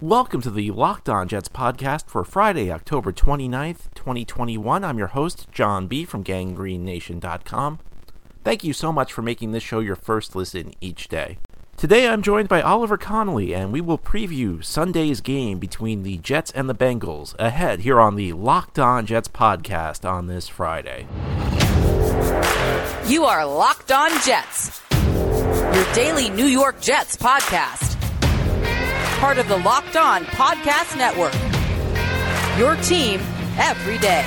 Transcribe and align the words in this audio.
Welcome 0.00 0.42
to 0.42 0.50
the 0.50 0.72
Locked 0.72 1.08
On 1.08 1.28
Jets 1.28 1.48
podcast 1.48 2.08
for 2.08 2.24
Friday, 2.24 2.70
October 2.70 3.12
29th, 3.12 3.94
2021. 3.94 4.82
I'm 4.82 4.98
your 4.98 5.06
host, 5.06 5.46
John 5.52 5.86
B. 5.86 6.04
from 6.04 6.24
GangGreenNation.com. 6.24 7.78
Thank 8.42 8.64
you 8.64 8.72
so 8.72 8.92
much 8.92 9.12
for 9.12 9.22
making 9.22 9.52
this 9.52 9.62
show 9.62 9.78
your 9.78 9.94
first 9.94 10.34
listen 10.34 10.74
each 10.80 11.06
day. 11.06 11.38
Today 11.76 12.08
I'm 12.08 12.22
joined 12.22 12.48
by 12.48 12.60
Oliver 12.60 12.98
Connolly, 12.98 13.54
and 13.54 13.72
we 13.72 13.80
will 13.80 13.96
preview 13.96 14.62
Sunday's 14.64 15.20
game 15.20 15.60
between 15.60 16.02
the 16.02 16.18
Jets 16.18 16.50
and 16.50 16.68
the 16.68 16.74
Bengals 16.74 17.36
ahead 17.38 17.80
here 17.80 18.00
on 18.00 18.16
the 18.16 18.32
Locked 18.32 18.80
On 18.80 19.06
Jets 19.06 19.28
podcast 19.28 20.08
on 20.08 20.26
this 20.26 20.48
Friday. 20.48 21.06
You 23.06 23.24
are 23.24 23.46
Locked 23.46 23.92
On 23.92 24.10
Jets, 24.22 24.82
your 24.92 25.94
daily 25.94 26.30
New 26.30 26.46
York 26.46 26.80
Jets 26.80 27.16
podcast 27.16 27.93
part 29.24 29.38
of 29.38 29.48
the 29.48 29.56
Locked 29.56 29.96
On 29.96 30.22
Podcast 30.26 30.98
Network. 30.98 31.32
Your 32.58 32.76
team 32.82 33.18
every 33.56 33.96
day. 33.96 34.22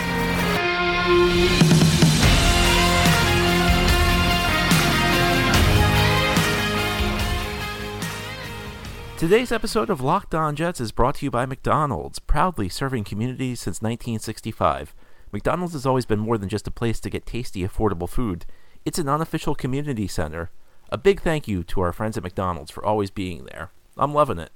Today's 9.20 9.52
episode 9.52 9.92
of 9.92 10.02
Locked 10.02 10.34
On 10.34 10.56
Jets 10.56 10.82
is 10.82 10.92
brought 10.92 11.14
to 11.18 11.26
you 11.26 11.30
by 11.30 11.46
McDonald's, 11.46 12.18
proudly 12.18 12.68
serving 12.68 13.04
communities 13.04 13.60
since 13.60 13.84
1965. 13.84 14.96
McDonald's 15.32 15.74
has 15.74 15.86
always 15.86 16.08
been 16.08 16.18
more 16.18 16.40
than 16.40 16.50
just 16.50 16.68
a 16.68 16.72
place 16.72 17.00
to 17.02 17.12
get 17.12 17.28
tasty, 17.28 17.62
affordable 17.62 18.10
food. 18.10 18.48
It's 18.84 18.98
an 18.98 19.08
unofficial 19.08 19.54
community 19.54 20.08
center. 20.08 20.50
A 20.90 20.98
big 20.98 21.22
thank 21.22 21.48
you 21.48 21.64
to 21.66 21.82
our 21.82 21.94
friends 21.94 22.18
at 22.18 22.24
McDonald's 22.24 22.72
for 22.72 22.84
always 22.84 23.12
being 23.12 23.46
there. 23.46 23.70
I'm 23.96 24.16
loving 24.16 24.40
it. 24.40 24.50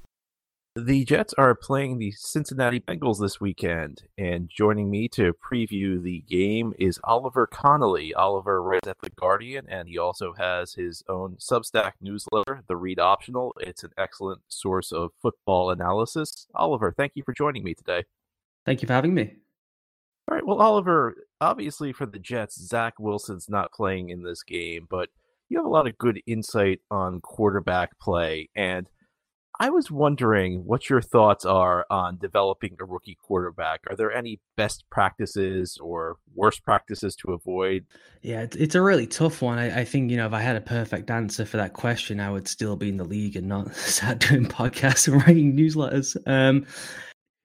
The 0.78 1.04
Jets 1.04 1.34
are 1.34 1.54
playing 1.54 1.98
the 1.98 2.12
Cincinnati 2.12 2.80
Bengals 2.80 3.20
this 3.20 3.42
weekend, 3.42 4.04
and 4.18 4.50
joining 4.50 4.90
me 4.90 5.10
to 5.10 5.34
preview 5.34 6.02
the 6.02 6.24
game 6.30 6.74
is 6.80 6.98
Oliver 7.04 7.46
Connolly. 7.46 8.14
Oliver 8.14 8.64
writes 8.64 8.88
at 8.88 9.02
The 9.02 9.10
Guardian, 9.10 9.66
and 9.68 9.90
he 9.90 9.98
also 9.98 10.32
has 10.38 10.76
his 10.76 11.04
own 11.10 11.36
Substack 11.42 11.92
newsletter, 12.00 12.64
The 12.70 12.78
Read 12.78 13.00
Optional. 13.00 13.54
It's 13.60 13.84
an 13.84 13.92
excellent 13.98 14.44
source 14.48 14.94
of 14.94 15.12
football 15.22 15.72
analysis. 15.72 16.48
Oliver, 16.56 16.94
thank 16.96 17.12
you 17.16 17.24
for 17.24 17.34
joining 17.34 17.66
me 17.66 17.74
today. 17.74 18.06
Thank 18.66 18.82
you 18.82 18.88
for 18.88 18.94
having 18.94 19.14
me. 19.14 19.34
All 20.30 20.36
right, 20.36 20.48
well, 20.48 20.62
Oliver, 20.62 21.28
obviously 21.42 21.92
for 21.92 22.06
the 22.06 22.18
Jets, 22.18 22.56
Zach 22.56 22.94
Wilson's 22.98 23.50
not 23.50 23.74
playing 23.74 24.10
in 24.10 24.24
this 24.24 24.42
game, 24.42 24.88
but 24.90 25.10
you 25.50 25.58
have 25.58 25.66
a 25.66 25.70
lot 25.70 25.88
of 25.88 25.98
good 25.98 26.22
insight 26.26 26.80
on 26.90 27.20
quarterback 27.20 28.00
play, 28.00 28.48
and– 28.56 28.88
I 29.62 29.70
was 29.70 29.92
wondering 29.92 30.66
what 30.66 30.90
your 30.90 31.04
thoughts 31.04 31.46
are 31.46 31.86
on 31.92 32.18
developing 32.18 32.76
a 32.80 32.84
rookie 32.84 33.16
quarterback. 33.22 33.82
Are 33.88 33.96
there 33.96 34.12
any 34.12 34.40
best 34.58 34.86
practices 34.90 35.78
or 35.80 36.18
worst 36.34 36.66
practices 36.66 37.16
to 37.18 37.34
avoid? 37.34 37.86
Yeah, 38.24 38.48
it's 38.58 38.74
a 38.74 38.82
really 38.82 39.06
tough 39.06 39.44
one. 39.44 39.60
I, 39.60 39.82
I, 39.82 39.86
think, 39.86 40.10
you 40.10 40.18
know, 40.18 40.26
if 40.26 40.34
I 40.34 40.42
had 40.42 40.56
a 40.56 40.62
perfect 40.62 41.12
answer 41.12 41.46
for 41.46 41.58
that 41.58 41.74
question, 41.74 42.20
I 42.20 42.32
would 42.32 42.48
still 42.48 42.76
be 42.76 42.90
in 42.90 42.98
the 42.98 43.04
league 43.04 43.36
and 43.36 43.48
not 43.48 43.76
start 43.76 44.18
doing 44.18 44.48
podcasts 44.48 45.08
and 45.08 45.22
writing 45.22 45.56
newsletters. 45.56 46.18
Um, 46.26 46.66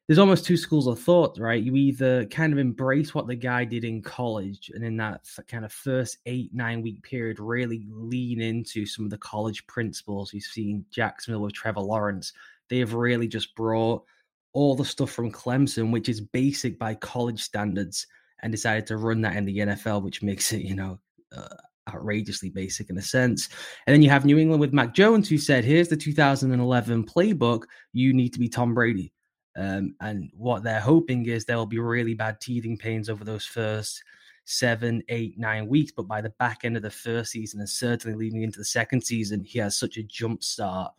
there's 0.06 0.18
almost 0.20 0.44
two 0.44 0.56
schools 0.56 0.86
of 0.86 1.00
thought, 1.00 1.36
right? 1.38 1.62
You 1.62 1.74
either 1.74 2.26
kind 2.26 2.52
of 2.52 2.60
embrace 2.60 3.12
what 3.12 3.26
the 3.26 3.34
guy 3.34 3.64
did 3.64 3.84
in 3.84 4.02
college, 4.02 4.70
and 4.72 4.84
in 4.84 4.96
that 4.98 5.26
kind 5.48 5.64
of 5.64 5.72
first 5.72 6.18
eight, 6.26 6.54
nine 6.54 6.80
week 6.80 7.02
period, 7.02 7.40
really 7.40 7.86
lean 7.90 8.40
into 8.40 8.86
some 8.86 9.04
of 9.04 9.10
the 9.10 9.18
college 9.18 9.66
principles. 9.66 10.32
You've 10.32 10.44
seen 10.44 10.84
Jacksonville 10.92 11.42
with 11.42 11.54
Trevor 11.54 11.80
Lawrence. 11.80 12.32
They 12.68 12.78
have 12.78 12.94
really 12.94 13.26
just 13.26 13.54
brought 13.56 14.04
all 14.52 14.76
the 14.76 14.84
stuff 14.84 15.10
from 15.10 15.32
Clemson, 15.32 15.90
which 15.90 16.08
is 16.08 16.20
basic 16.20 16.78
by 16.78 16.94
college 16.94 17.42
standards, 17.42 18.06
and 18.42 18.52
decided 18.52 18.86
to 18.86 18.98
run 18.98 19.22
that 19.22 19.36
in 19.36 19.44
the 19.44 19.58
NFL, 19.58 20.02
which 20.02 20.22
makes 20.22 20.52
it, 20.52 20.62
you 20.62 20.76
know, 20.76 21.00
uh, 21.36 21.56
outrageously 21.88 22.50
basic 22.50 22.90
in 22.90 22.98
a 22.98 23.02
sense. 23.02 23.48
And 23.86 23.94
then 23.94 24.02
you 24.02 24.10
have 24.10 24.24
New 24.24 24.38
England 24.38 24.60
with 24.60 24.72
Mac 24.72 24.94
Jones, 24.94 25.28
who 25.28 25.38
said, 25.38 25.64
Here's 25.64 25.88
the 25.88 25.96
2011 25.96 27.06
playbook. 27.06 27.64
You 27.92 28.12
need 28.14 28.32
to 28.34 28.38
be 28.38 28.48
Tom 28.48 28.72
Brady. 28.72 29.12
Um, 29.56 29.94
and 30.00 30.30
what 30.36 30.62
they're 30.62 30.80
hoping 30.80 31.26
is 31.26 31.44
there 31.44 31.56
will 31.56 31.66
be 31.66 31.78
really 31.78 32.14
bad 32.14 32.40
teething 32.40 32.76
pains 32.76 33.08
over 33.08 33.24
those 33.24 33.44
first 33.46 34.02
seven, 34.44 35.02
eight, 35.08 35.38
nine 35.38 35.66
weeks. 35.66 35.92
But 35.92 36.08
by 36.08 36.20
the 36.20 36.30
back 36.38 36.60
end 36.64 36.76
of 36.76 36.82
the 36.82 36.90
first 36.90 37.32
season, 37.32 37.60
and 37.60 37.68
certainly 37.68 38.16
leading 38.16 38.42
into 38.42 38.58
the 38.58 38.64
second 38.64 39.02
season, 39.02 39.44
he 39.44 39.58
has 39.58 39.76
such 39.76 39.96
a 39.96 40.02
jump 40.02 40.42
start 40.42 40.92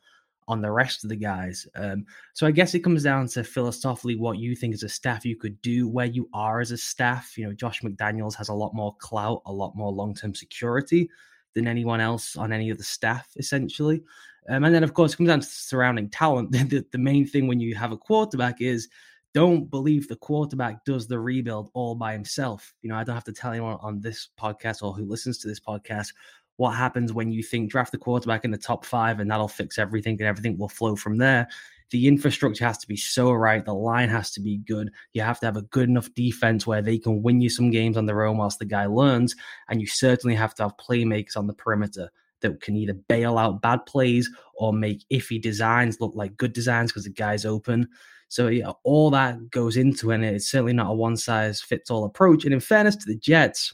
on 0.47 0.62
the 0.62 0.72
rest 0.72 1.03
of 1.03 1.09
the 1.09 1.16
guys. 1.16 1.68
Um, 1.75 2.06
so 2.34 2.47
I 2.47 2.51
guess 2.51 2.73
it 2.73 2.79
comes 2.79 3.03
down 3.03 3.28
to 3.29 3.44
philosophically 3.44 4.16
what 4.16 4.38
you 4.38 4.56
think 4.56 4.74
as 4.74 4.84
a 4.84 4.89
staff 4.89 5.25
you 5.25 5.35
could 5.35 5.62
do, 5.62 5.88
where 5.88 6.06
you 6.06 6.29
are 6.34 6.62
as 6.62 6.72
a 6.72 6.78
staff. 6.78 7.38
You 7.38 7.47
know, 7.47 7.53
Josh 7.53 7.81
McDaniels 7.81 8.35
has 8.35 8.50
a 8.50 8.53
lot 8.53 8.74
more 8.74 8.95
clout, 9.00 9.41
a 9.45 9.51
lot 9.51 9.75
more 9.75 9.91
long 9.91 10.16
term 10.16 10.34
security 10.34 11.09
than 11.53 11.68
anyone 11.68 12.00
else 12.00 12.38
on 12.38 12.53
any 12.53 12.69
of 12.69 12.78
the 12.78 12.84
staff, 12.84 13.28
essentially. 13.35 14.03
Um, 14.50 14.63
and 14.63 14.74
then, 14.74 14.84
of 14.84 14.94
course, 14.94 15.13
it 15.13 15.18
comes 15.18 15.28
down 15.28 15.41
to 15.41 15.46
surrounding 15.46 16.09
talent. 16.09 16.52
the, 16.69 16.85
the 16.91 16.97
main 16.97 17.25
thing 17.25 17.47
when 17.47 17.59
you 17.59 17.75
have 17.75 17.91
a 17.91 17.97
quarterback 17.97 18.62
is 18.62 18.88
don't 19.34 19.69
believe 19.69 20.08
the 20.08 20.16
quarterback 20.16 20.84
does 20.85 21.08
the 21.08 21.19
rebuild 21.19 21.69
all 21.74 21.96
by 21.96 22.13
himself. 22.13 22.74
You 22.81 22.90
know, 22.90 22.96
I 22.96 23.03
don't 23.03 23.16
have 23.16 23.24
to 23.25 23.34
tell 23.34 23.52
anyone 23.52 23.78
on 23.81 24.00
this 24.02 24.30
podcast 24.40 24.81
or 24.81 24.94
who 24.94 25.06
listens 25.06 25.38
to 25.40 25.47
this 25.47 25.59
podcast 25.59 26.13
what 26.56 26.72
happens 26.72 27.13
when 27.13 27.31
you 27.31 27.44
think 27.44 27.69
draft 27.69 27.91
the 27.91 28.00
quarterback 28.00 28.44
in 28.44 28.52
the 28.52 28.57
top 28.57 28.84
five 28.84 29.19
and 29.19 29.30
that'll 29.30 29.47
fix 29.47 29.78
everything 29.78 30.13
and 30.13 30.28
everything 30.28 30.57
will 30.57 30.69
flow 30.69 30.96
from 30.96 31.18
there. 31.18 31.47
The 31.91 32.07
infrastructure 32.07 32.66
has 32.66 32.80
to 32.80 32.88
be 32.88 32.97
so 32.97 33.31
right. 33.31 33.63
The 33.63 33.74
line 33.74 34.09
has 34.09 34.31
to 34.31 34.41
be 34.41 34.57
good. 34.57 34.91
You 35.13 35.22
have 35.22 35.40
to 35.41 35.46
have 35.46 35.56
a 35.56 35.62
good 35.62 35.88
enough 35.88 36.13
defense 36.16 36.66
where 36.66 36.81
they 36.81 36.97
can 36.97 37.22
win 37.22 37.40
you 37.40 37.50
some 37.50 37.69
games 37.69 37.96
on 37.96 38.07
their 38.07 38.25
own 38.25 38.38
whilst 38.38 38.59
the 38.59 38.66
guy 38.66 38.88
learns. 38.88 39.36
And 39.69 39.80
you 39.80 39.88
certainly 39.88 40.36
have 40.36 40.56
to 40.56 40.63
have 40.63 40.78
playmakers 40.78 41.38
on 41.38 41.47
the 41.47 41.53
perimeter 41.53 42.09
that 42.42 42.62
can 42.62 42.75
either 42.75 42.94
bail 42.94 43.38
out 43.38 43.62
bad 43.62 43.86
plays 43.86 44.30
or 44.56 44.74
make 44.74 45.06
iffy 45.12 45.42
designs 45.42 46.00
look 46.00 46.14
like 46.16 46.38
good 46.38 46.53
designs 46.53 46.92
because 46.92 47.06
the 47.06 47.09
guy's 47.09 47.46
open. 47.46 47.88
So 48.30 48.48
yeah, 48.48 48.72
all 48.84 49.09
that 49.12 49.50
goes 49.52 49.78
into 49.78 50.12
it. 50.12 50.22
It's 50.22 50.52
certainly 50.52 50.74
not 50.74 50.92
a 50.92 50.94
one 50.94 51.18
size 51.18 51.62
fits 51.62 51.90
all 51.90 52.06
approach. 52.06 52.44
And 52.44 52.53
in 52.53 52.59
fairness 52.59 52.96
to 52.98 53.06
the 53.06 53.18
Jets, 53.18 53.74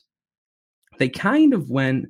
they 1.00 1.10
kind 1.10 1.54
of 1.54 1.70
went 1.70 2.08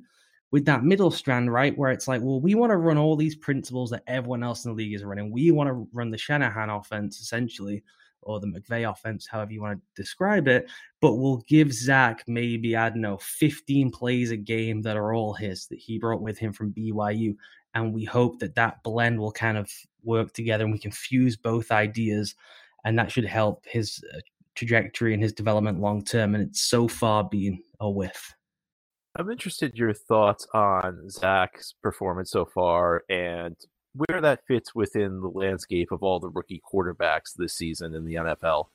with 0.50 0.66
that 0.66 0.84
middle 0.84 1.10
strand, 1.10 1.52
right? 1.52 1.76
Where 1.76 1.90
it's 1.90 2.06
like, 2.06 2.20
well, 2.22 2.40
we 2.40 2.54
want 2.54 2.70
to 2.70 2.76
run 2.76 2.98
all 2.98 3.16
these 3.16 3.34
principles 3.34 3.90
that 3.90 4.04
everyone 4.06 4.42
else 4.42 4.64
in 4.64 4.70
the 4.70 4.76
league 4.76 4.94
is 4.94 5.04
running. 5.04 5.32
We 5.32 5.50
want 5.50 5.68
to 5.68 5.88
run 5.92 6.10
the 6.10 6.18
Shanahan 6.18 6.70
offense 6.70 7.20
essentially 7.20 7.82
or 8.24 8.40
the 8.40 8.46
McVay 8.46 8.90
offense, 8.90 9.26
however 9.26 9.52
you 9.52 9.62
want 9.62 9.78
to 9.78 10.02
describe 10.02 10.48
it. 10.48 10.70
But 11.00 11.14
we'll 11.14 11.44
give 11.48 11.72
Zach 11.72 12.24
maybe, 12.26 12.76
I 12.76 12.90
don't 12.90 13.00
know, 13.00 13.18
15 13.18 13.90
plays 13.90 14.30
a 14.30 14.36
game 14.36 14.82
that 14.82 14.96
are 14.96 15.14
all 15.14 15.34
his 15.34 15.66
that 15.66 15.78
he 15.78 15.98
brought 15.98 16.22
with 16.22 16.38
him 16.38 16.52
from 16.52 16.72
BYU. 16.72 17.36
And 17.74 17.92
we 17.92 18.04
hope 18.04 18.38
that 18.40 18.54
that 18.54 18.82
blend 18.82 19.18
will 19.18 19.32
kind 19.32 19.58
of 19.58 19.70
work 20.02 20.32
together 20.32 20.64
and 20.64 20.72
we 20.72 20.78
can 20.78 20.92
fuse 20.92 21.36
both 21.36 21.72
ideas. 21.72 22.34
And 22.84 22.98
that 22.98 23.10
should 23.10 23.24
help 23.24 23.64
his 23.66 24.02
uh, 24.14 24.20
trajectory 24.54 25.14
and 25.14 25.22
his 25.22 25.32
development 25.32 25.80
long 25.80 26.04
term. 26.04 26.34
And 26.34 26.48
it's 26.48 26.62
so 26.62 26.86
far 26.88 27.24
been 27.24 27.62
a 27.80 27.90
whiff. 27.90 28.34
I'm 29.16 29.30
interested 29.30 29.70
in 29.70 29.76
your 29.76 29.94
thoughts 29.94 30.46
on 30.54 31.08
Zach's 31.08 31.74
performance 31.82 32.32
so 32.32 32.44
far 32.44 33.04
and 33.08 33.56
where 33.94 34.20
that 34.20 34.46
fits 34.46 34.74
within 34.74 35.20
the 35.20 35.28
landscape 35.28 35.92
of 35.92 36.02
all 36.02 36.20
the 36.20 36.30
rookie 36.30 36.62
quarterbacks 36.72 37.34
this 37.36 37.54
season 37.54 37.94
in 37.94 38.04
the 38.04 38.14
NFL. 38.14 38.66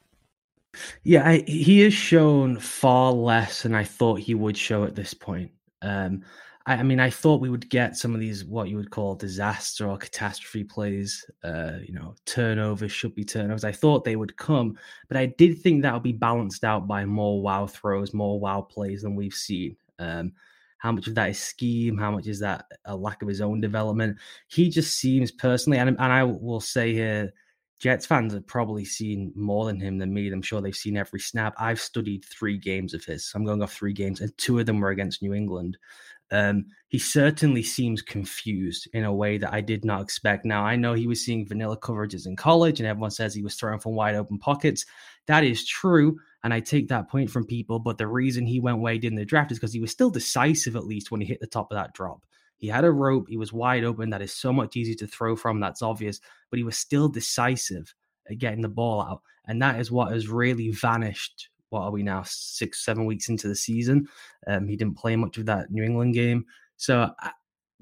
Yeah, 1.03 1.27
I, 1.27 1.43
he 1.47 1.81
has 1.81 1.93
shown 1.93 2.59
far 2.59 3.11
less 3.11 3.63
than 3.63 3.73
I 3.73 3.83
thought 3.83 4.19
he 4.19 4.35
would 4.35 4.57
show 4.57 4.83
at 4.83 4.95
this 4.95 5.13
point. 5.13 5.51
Um, 5.81 6.23
I, 6.65 6.75
I, 6.75 6.83
mean, 6.83 6.99
I 6.99 7.09
thought 7.09 7.41
we 7.41 7.49
would 7.49 7.69
get 7.69 7.97
some 7.97 8.13
of 8.13 8.19
these 8.19 8.45
what 8.45 8.69
you 8.69 8.77
would 8.77 8.91
call 8.91 9.15
disaster 9.15 9.87
or 9.87 9.97
catastrophe 9.97 10.63
plays. 10.63 11.25
Uh, 11.43 11.77
you 11.83 11.93
know, 11.93 12.15
turnovers 12.25 12.91
should 12.91 13.15
be 13.15 13.25
turnovers. 13.25 13.63
I 13.63 13.71
thought 13.71 14.03
they 14.03 14.15
would 14.15 14.37
come, 14.37 14.77
but 15.07 15.17
I 15.17 15.25
did 15.25 15.59
think 15.59 15.81
that 15.81 15.93
would 15.93 16.03
be 16.03 16.13
balanced 16.13 16.63
out 16.63 16.87
by 16.87 17.03
more 17.05 17.41
wow 17.41 17.65
throws, 17.65 18.13
more 18.13 18.39
wow 18.39 18.61
plays 18.61 19.01
than 19.01 19.15
we've 19.15 19.33
seen. 19.33 19.75
Um, 19.97 20.33
how 20.79 20.91
much 20.91 21.07
of 21.07 21.15
that 21.15 21.29
is 21.29 21.39
scheme? 21.39 21.97
How 21.97 22.11
much 22.11 22.27
is 22.27 22.39
that 22.39 22.65
a 22.85 22.95
lack 22.95 23.21
of 23.21 23.27
his 23.27 23.41
own 23.41 23.61
development? 23.61 24.17
He 24.47 24.69
just 24.69 24.97
seems 24.97 25.31
personally, 25.31 25.77
and, 25.77 25.89
and 25.89 25.99
I 25.99 26.23
will 26.23 26.61
say 26.61 26.93
here, 26.93 27.33
Jets 27.79 28.05
fans 28.05 28.33
have 28.33 28.47
probably 28.47 28.83
seen 28.83 29.31
more 29.35 29.65
than 29.65 29.79
him 29.79 29.97
than 29.97 30.13
me. 30.13 30.29
I'm 30.29 30.41
sure 30.41 30.59
they've 30.59 30.75
seen 30.75 30.97
every 30.97 31.19
snap. 31.19 31.53
I've 31.57 31.79
studied 31.79 32.25
three 32.25 32.57
games 32.57 32.93
of 32.93 33.05
his. 33.05 33.31
I'm 33.33 33.45
going 33.45 33.61
off 33.61 33.73
three 33.73 33.93
games, 33.93 34.19
and 34.21 34.37
two 34.37 34.59
of 34.59 34.65
them 34.65 34.79
were 34.79 34.89
against 34.89 35.21
New 35.21 35.33
England. 35.33 35.77
Um, 36.31 36.65
he 36.89 36.99
certainly 36.99 37.63
seems 37.63 38.01
confused 38.01 38.87
in 38.93 39.03
a 39.03 39.13
way 39.13 39.37
that 39.37 39.53
I 39.53 39.61
did 39.61 39.83
not 39.83 40.01
expect. 40.01 40.45
Now, 40.45 40.63
I 40.63 40.75
know 40.75 40.93
he 40.93 41.07
was 41.07 41.23
seeing 41.23 41.47
vanilla 41.47 41.77
coverages 41.77 42.27
in 42.27 42.35
college, 42.35 42.79
and 42.79 42.87
everyone 42.87 43.11
says 43.11 43.33
he 43.33 43.43
was 43.43 43.55
throwing 43.55 43.79
from 43.79 43.95
wide 43.95 44.15
open 44.15 44.37
pockets. 44.39 44.85
That 45.27 45.43
is 45.43 45.65
true. 45.65 46.19
And 46.43 46.53
I 46.53 46.59
take 46.59 46.87
that 46.87 47.09
point 47.09 47.29
from 47.29 47.45
people. 47.45 47.79
But 47.79 47.97
the 47.97 48.07
reason 48.07 48.45
he 48.45 48.59
went 48.59 48.79
way 48.79 48.95
in 48.95 49.15
the 49.15 49.25
draft 49.25 49.51
is 49.51 49.59
because 49.59 49.73
he 49.73 49.81
was 49.81 49.91
still 49.91 50.09
decisive, 50.09 50.75
at 50.75 50.85
least 50.85 51.11
when 51.11 51.21
he 51.21 51.27
hit 51.27 51.39
the 51.41 51.47
top 51.47 51.71
of 51.71 51.75
that 51.75 51.93
drop. 51.93 52.25
He 52.57 52.67
had 52.67 52.85
a 52.85 52.91
rope, 52.91 53.27
he 53.29 53.37
was 53.37 53.53
wide 53.53 53.83
open. 53.83 54.09
That 54.09 54.21
is 54.21 54.33
so 54.33 54.51
much 54.51 54.75
easier 54.75 54.95
to 54.95 55.07
throw 55.07 55.35
from. 55.35 55.59
That's 55.59 55.81
obvious. 55.81 56.19
But 56.49 56.57
he 56.57 56.63
was 56.63 56.77
still 56.77 57.07
decisive. 57.07 57.93
at 58.29 58.37
getting 58.37 58.61
the 58.61 58.69
ball 58.69 59.01
out. 59.01 59.21
And 59.47 59.61
that 59.61 59.79
is 59.79 59.91
what 59.91 60.11
has 60.11 60.27
really 60.27 60.69
vanished. 60.71 61.49
What 61.69 61.81
are 61.81 61.91
we 61.91 62.03
now? 62.03 62.23
Six, 62.25 62.83
seven 62.83 63.05
weeks 63.05 63.29
into 63.29 63.47
the 63.47 63.55
season. 63.55 64.07
Um, 64.47 64.67
he 64.67 64.75
didn't 64.75 64.97
play 64.97 65.15
much 65.15 65.37
of 65.37 65.45
that 65.47 65.71
New 65.71 65.83
England 65.83 66.13
game. 66.13 66.45
So 66.77 67.11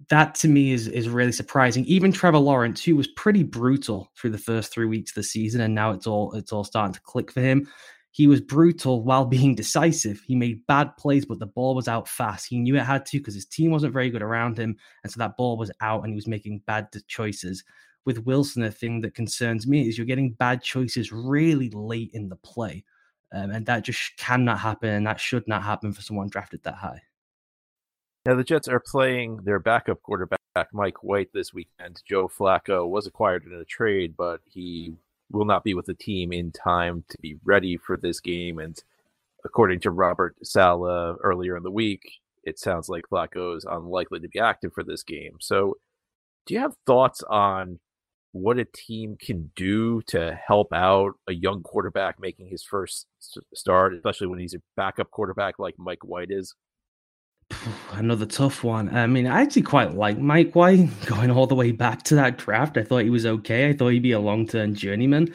that 0.10 0.36
to 0.36 0.48
me 0.48 0.72
is 0.72 0.88
is 0.88 1.10
really 1.10 1.32
surprising. 1.32 1.86
Even 1.86 2.12
Trevor 2.12 2.38
Lawrence, 2.38 2.84
who 2.84 2.96
was 2.96 3.08
pretty 3.08 3.44
brutal 3.44 4.12
through 4.16 4.30
the 4.32 4.38
first 4.38 4.72
three 4.72 4.86
weeks 4.86 5.12
of 5.12 5.16
the 5.16 5.24
season, 5.24 5.62
and 5.62 5.74
now 5.74 5.92
it's 5.92 6.08
all 6.08 6.34
it's 6.34 6.52
all 6.52 6.64
starting 6.64 6.94
to 6.94 7.02
click 7.02 7.32
for 7.32 7.42
him. 7.42 7.68
He 8.18 8.26
was 8.26 8.42
brutal 8.42 9.04
while 9.04 9.26
being 9.26 9.54
decisive. 9.54 10.24
He 10.26 10.36
made 10.36 10.66
bad 10.66 10.98
plays, 10.98 11.24
but 11.24 11.38
the 11.38 11.46
ball 11.46 11.76
was 11.76 11.88
out 11.88 12.08
fast. 12.08 12.48
He 12.48 12.58
knew 12.58 12.76
it 12.76 12.80
had 12.80 13.06
to 13.06 13.20
because 13.20 13.36
his 13.36 13.46
team 13.46 13.70
wasn't 13.70 13.94
very 13.94 14.10
good 14.10 14.24
around 14.24 14.58
him. 14.58 14.76
And 15.04 15.14
so 15.14 15.20
that 15.20 15.38
ball 15.38 15.56
was 15.56 15.70
out 15.82 16.02
and 16.02 16.10
he 16.10 16.16
was 16.16 16.26
making 16.26 16.64
bad 16.66 16.88
choices. 17.08 17.64
With 18.06 18.26
Wilson, 18.26 18.64
the 18.64 18.72
thing 18.72 19.02
that 19.02 19.14
concerns 19.14 19.68
me 19.68 19.88
is 19.88 20.00
you're 20.00 20.08
getting 20.08 20.32
bad 20.32 20.64
choices 20.64 21.12
really 21.12 21.70
late 21.70 22.10
in 22.12 22.28
the 22.28 22.38
play. 22.38 22.84
Um, 23.36 23.52
and 23.52 23.68
that 23.68 23.84
just 23.84 24.18
cannot 24.18 24.58
happen. 24.58 24.90
And 24.90 25.06
that 25.06 25.20
should 25.20 25.48
not 25.48 25.62
happen 25.62 25.94
for 25.94 26.02
someone 26.02 26.28
drafted 26.28 26.64
that 26.64 26.74
high. 26.74 27.04
Now, 28.26 28.34
the 28.34 28.44
Jets 28.44 28.68
are 28.68 28.82
playing 28.84 29.42
their 29.44 29.60
backup 29.60 30.02
quarterback, 30.02 30.40
Mike 30.74 31.04
White, 31.04 31.30
this 31.36 31.54
weekend. 31.54 32.02
Joe 32.10 32.28
Flacco 32.28 32.90
was 32.90 33.06
acquired 33.06 33.46
in 33.46 33.54
a 33.54 33.64
trade, 33.64 34.16
but 34.18 34.42
he 34.44 34.96
will 35.32 35.46
not 35.46 35.64
be 35.64 35.74
with 35.74 35.86
the 35.86 35.94
team 35.94 36.32
in 36.32 36.52
time 36.52 37.04
to 37.10 37.18
be 37.22 37.38
ready 37.44 37.78
for 37.78 37.98
this 37.98 38.20
game. 38.20 38.60
And 38.60 38.82
according 39.44 39.80
to 39.82 39.92
Robert 39.92 40.36
Saleh 40.44 41.18
earlier 41.22 41.58
in 41.58 41.64
the 41.64 41.72
week, 41.72 42.02
it 42.44 42.58
sounds 42.60 42.88
like 42.88 43.04
Flacco 43.12 43.58
is 43.58 43.66
unlikely 43.70 44.20
to 44.22 44.30
be 44.30 44.40
active 44.40 44.74
for 44.74 44.84
this 44.84 45.04
game. 45.04 45.38
So, 45.40 45.78
do 46.46 46.54
you 46.54 46.62
have 46.62 46.76
thoughts 46.86 47.22
on 47.24 47.80
what 48.32 48.58
a 48.58 48.66
team 48.66 49.18
can 49.20 49.52
do 49.56 50.02
to 50.04 50.40
help 50.48 50.72
out 50.72 51.14
a 51.28 51.34
young 51.34 51.62
quarterback 51.62 52.22
making 52.22 52.48
his 52.48 52.64
first 52.64 53.08
start, 53.54 53.94
especially 53.94 54.28
when 54.28 54.40
he's 54.40 54.54
a 54.54 54.62
backup 54.78 55.12
quarterback 55.12 55.60
like 55.60 55.76
Mike 55.78 56.06
White 56.06 56.32
is? 56.32 56.56
Another 57.92 58.26
tough 58.26 58.64
one. 58.64 58.96
I 58.96 59.08
mean, 59.08 59.28
I 59.28 59.42
actually 59.42 59.64
quite 59.64 59.96
like 59.96 60.18
Mike 60.20 60.56
White 60.56 60.90
going 61.06 61.32
all 61.32 61.48
the 61.48 61.56
way 61.56 61.72
back 61.72 62.04
to 62.04 62.16
that 62.16 62.38
draft. 62.38 62.78
I 62.78 62.84
thought 62.84 63.04
he 63.04 63.10
was 63.10 63.26
okay. 63.26 63.70
I 63.70 63.74
thought 63.74 63.90
he'd 63.90 64.04
be 64.04 64.12
a 64.12 64.20
long 64.20 64.48
term 64.48 64.76
journeyman. 64.76 65.34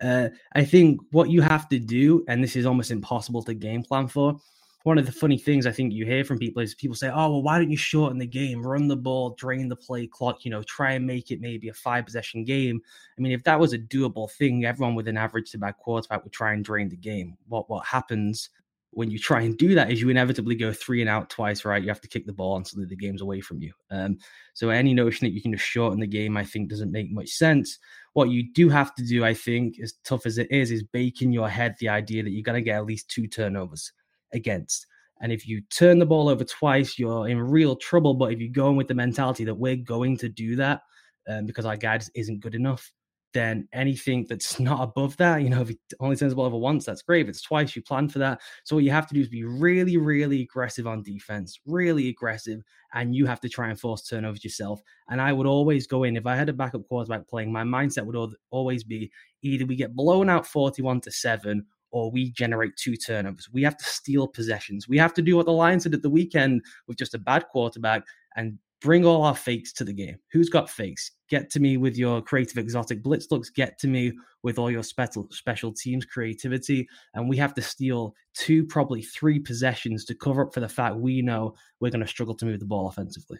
Uh, 0.00 0.28
I 0.54 0.64
think 0.64 1.00
what 1.10 1.30
you 1.30 1.42
have 1.42 1.68
to 1.68 1.78
do, 1.78 2.24
and 2.28 2.42
this 2.42 2.56
is 2.56 2.66
almost 2.66 2.90
impossible 2.90 3.42
to 3.44 3.54
game 3.54 3.82
plan 3.82 4.08
for. 4.08 4.38
One 4.84 4.96
of 4.96 5.04
the 5.04 5.12
funny 5.12 5.36
things 5.36 5.66
I 5.66 5.72
think 5.72 5.92
you 5.92 6.06
hear 6.06 6.24
from 6.24 6.38
people 6.38 6.62
is 6.62 6.74
people 6.74 6.96
say, 6.96 7.10
"Oh, 7.10 7.30
well, 7.30 7.42
why 7.42 7.58
don't 7.58 7.70
you 7.70 7.76
shorten 7.76 8.18
the 8.18 8.26
game, 8.26 8.66
run 8.66 8.88
the 8.88 8.96
ball, 8.96 9.34
drain 9.38 9.68
the 9.68 9.76
play 9.76 10.06
clock, 10.06 10.44
you 10.44 10.50
know, 10.50 10.62
try 10.62 10.92
and 10.92 11.06
make 11.06 11.30
it 11.30 11.40
maybe 11.42 11.68
a 11.68 11.74
five 11.74 12.06
possession 12.06 12.44
game." 12.44 12.80
I 13.18 13.20
mean, 13.20 13.32
if 13.32 13.44
that 13.44 13.60
was 13.60 13.74
a 13.74 13.78
doable 13.78 14.30
thing, 14.30 14.64
everyone 14.64 14.94
with 14.94 15.06
an 15.06 15.18
average 15.18 15.50
to 15.50 15.58
bad 15.58 15.76
quarterback 15.76 16.24
would 16.24 16.32
try 16.32 16.54
and 16.54 16.64
drain 16.64 16.88
the 16.88 16.96
game. 16.96 17.36
What 17.48 17.68
what 17.68 17.84
happens 17.84 18.48
when 18.92 19.10
you 19.10 19.18
try 19.18 19.42
and 19.42 19.56
do 19.56 19.74
that 19.74 19.90
is 19.90 20.00
you 20.00 20.08
inevitably 20.08 20.56
go 20.56 20.72
three 20.72 21.00
and 21.00 21.08
out 21.08 21.30
twice, 21.30 21.64
right? 21.64 21.82
You 21.82 21.88
have 21.88 22.00
to 22.00 22.08
kick 22.08 22.26
the 22.26 22.32
ball 22.32 22.56
and 22.56 22.66
suddenly 22.66 22.88
the 22.88 22.96
game's 22.96 23.22
away 23.22 23.40
from 23.40 23.60
you. 23.60 23.72
Um, 23.90 24.18
so 24.52 24.70
any 24.70 24.94
notion 24.94 25.26
that 25.26 25.32
you 25.32 25.40
can 25.40 25.52
just 25.52 25.64
shorten 25.64 26.00
the 26.00 26.06
game, 26.06 26.36
I 26.36 26.44
think, 26.44 26.68
doesn't 26.68 26.90
make 26.90 27.10
much 27.12 27.28
sense. 27.28 27.78
What 28.14 28.30
you 28.30 28.52
do 28.52 28.68
have 28.68 28.94
to 28.96 29.04
do, 29.04 29.24
I 29.24 29.32
think, 29.32 29.78
as 29.80 29.94
tough 30.04 30.26
as 30.26 30.38
it 30.38 30.50
is, 30.50 30.72
is 30.72 30.82
bake 30.82 31.22
in 31.22 31.32
your 31.32 31.48
head 31.48 31.76
the 31.78 31.88
idea 31.88 32.24
that 32.24 32.30
you're 32.30 32.42
going 32.42 32.60
to 32.60 32.64
get 32.64 32.76
at 32.76 32.86
least 32.86 33.08
two 33.08 33.28
turnovers 33.28 33.92
against. 34.32 34.86
And 35.20 35.30
if 35.30 35.46
you 35.46 35.60
turn 35.70 35.98
the 35.98 36.06
ball 36.06 36.28
over 36.28 36.44
twice, 36.44 36.98
you're 36.98 37.28
in 37.28 37.40
real 37.40 37.76
trouble. 37.76 38.14
But 38.14 38.32
if 38.32 38.40
you 38.40 38.50
go 38.50 38.70
in 38.70 38.76
with 38.76 38.88
the 38.88 38.94
mentality 38.94 39.44
that 39.44 39.54
we're 39.54 39.76
going 39.76 40.16
to 40.18 40.28
do 40.28 40.56
that 40.56 40.80
um, 41.28 41.46
because 41.46 41.66
our 41.66 41.76
guidance 41.76 42.10
isn't 42.14 42.40
good 42.40 42.54
enough, 42.54 42.90
then 43.32 43.68
anything 43.72 44.26
that's 44.28 44.58
not 44.60 44.82
above 44.82 45.16
that, 45.18 45.42
you 45.42 45.50
know, 45.50 45.62
if 45.62 45.68
he 45.68 45.78
only 46.00 46.16
turns 46.16 46.32
the 46.32 46.36
ball 46.36 46.46
over 46.46 46.56
once, 46.56 46.84
that's 46.84 47.02
great. 47.02 47.22
If 47.22 47.28
it's 47.28 47.42
twice, 47.42 47.74
you 47.74 47.82
plan 47.82 48.08
for 48.08 48.18
that. 48.18 48.40
So 48.64 48.76
what 48.76 48.84
you 48.84 48.90
have 48.90 49.06
to 49.08 49.14
do 49.14 49.20
is 49.20 49.28
be 49.28 49.44
really, 49.44 49.96
really 49.96 50.42
aggressive 50.42 50.86
on 50.86 51.02
defense, 51.02 51.58
really 51.66 52.08
aggressive, 52.08 52.62
and 52.94 53.14
you 53.14 53.26
have 53.26 53.40
to 53.40 53.48
try 53.48 53.68
and 53.68 53.78
force 53.78 54.02
turnovers 54.02 54.44
yourself. 54.44 54.80
And 55.08 55.20
I 55.20 55.32
would 55.32 55.46
always 55.46 55.86
go 55.86 56.04
in 56.04 56.16
if 56.16 56.26
I 56.26 56.36
had 56.36 56.48
a 56.48 56.52
backup 56.52 56.88
quarterback 56.88 57.28
playing, 57.28 57.52
my 57.52 57.62
mindset 57.62 58.04
would 58.04 58.34
always 58.50 58.84
be 58.84 59.10
either 59.42 59.66
we 59.66 59.76
get 59.76 59.94
blown 59.94 60.28
out 60.28 60.46
41 60.46 61.00
to 61.02 61.10
7 61.10 61.64
or 61.92 62.10
we 62.10 62.30
generate 62.30 62.76
two 62.76 62.96
turnovers. 62.96 63.48
We 63.52 63.62
have 63.62 63.76
to 63.76 63.84
steal 63.84 64.28
possessions. 64.28 64.88
We 64.88 64.98
have 64.98 65.14
to 65.14 65.22
do 65.22 65.36
what 65.36 65.46
the 65.46 65.52
Lions 65.52 65.84
did 65.84 65.94
at 65.94 66.02
the 66.02 66.10
weekend 66.10 66.62
with 66.86 66.98
just 66.98 67.14
a 67.14 67.18
bad 67.18 67.46
quarterback 67.48 68.02
and 68.36 68.58
bring 68.80 69.04
all 69.04 69.22
our 69.22 69.34
fakes 69.34 69.72
to 69.74 69.84
the 69.84 69.92
game. 69.92 70.18
Who's 70.32 70.48
got 70.48 70.70
fakes? 70.70 71.12
Get 71.28 71.50
to 71.50 71.60
me 71.60 71.76
with 71.76 71.96
your 71.96 72.22
creative 72.22 72.58
exotic 72.58 73.02
blitz 73.02 73.30
looks. 73.30 73.50
Get 73.50 73.78
to 73.80 73.88
me 73.88 74.12
with 74.42 74.58
all 74.58 74.70
your 74.70 74.82
special 74.82 75.28
special 75.30 75.72
teams 75.72 76.04
creativity. 76.04 76.88
And 77.14 77.28
we 77.28 77.36
have 77.36 77.54
to 77.54 77.62
steal 77.62 78.14
two, 78.34 78.64
probably 78.66 79.02
three 79.02 79.38
possessions 79.38 80.04
to 80.06 80.14
cover 80.14 80.42
up 80.42 80.54
for 80.54 80.60
the 80.60 80.68
fact 80.68 80.96
we 80.96 81.22
know 81.22 81.54
we're 81.80 81.90
going 81.90 82.00
to 82.00 82.08
struggle 82.08 82.34
to 82.36 82.46
move 82.46 82.60
the 82.60 82.66
ball 82.66 82.88
offensively. 82.88 83.38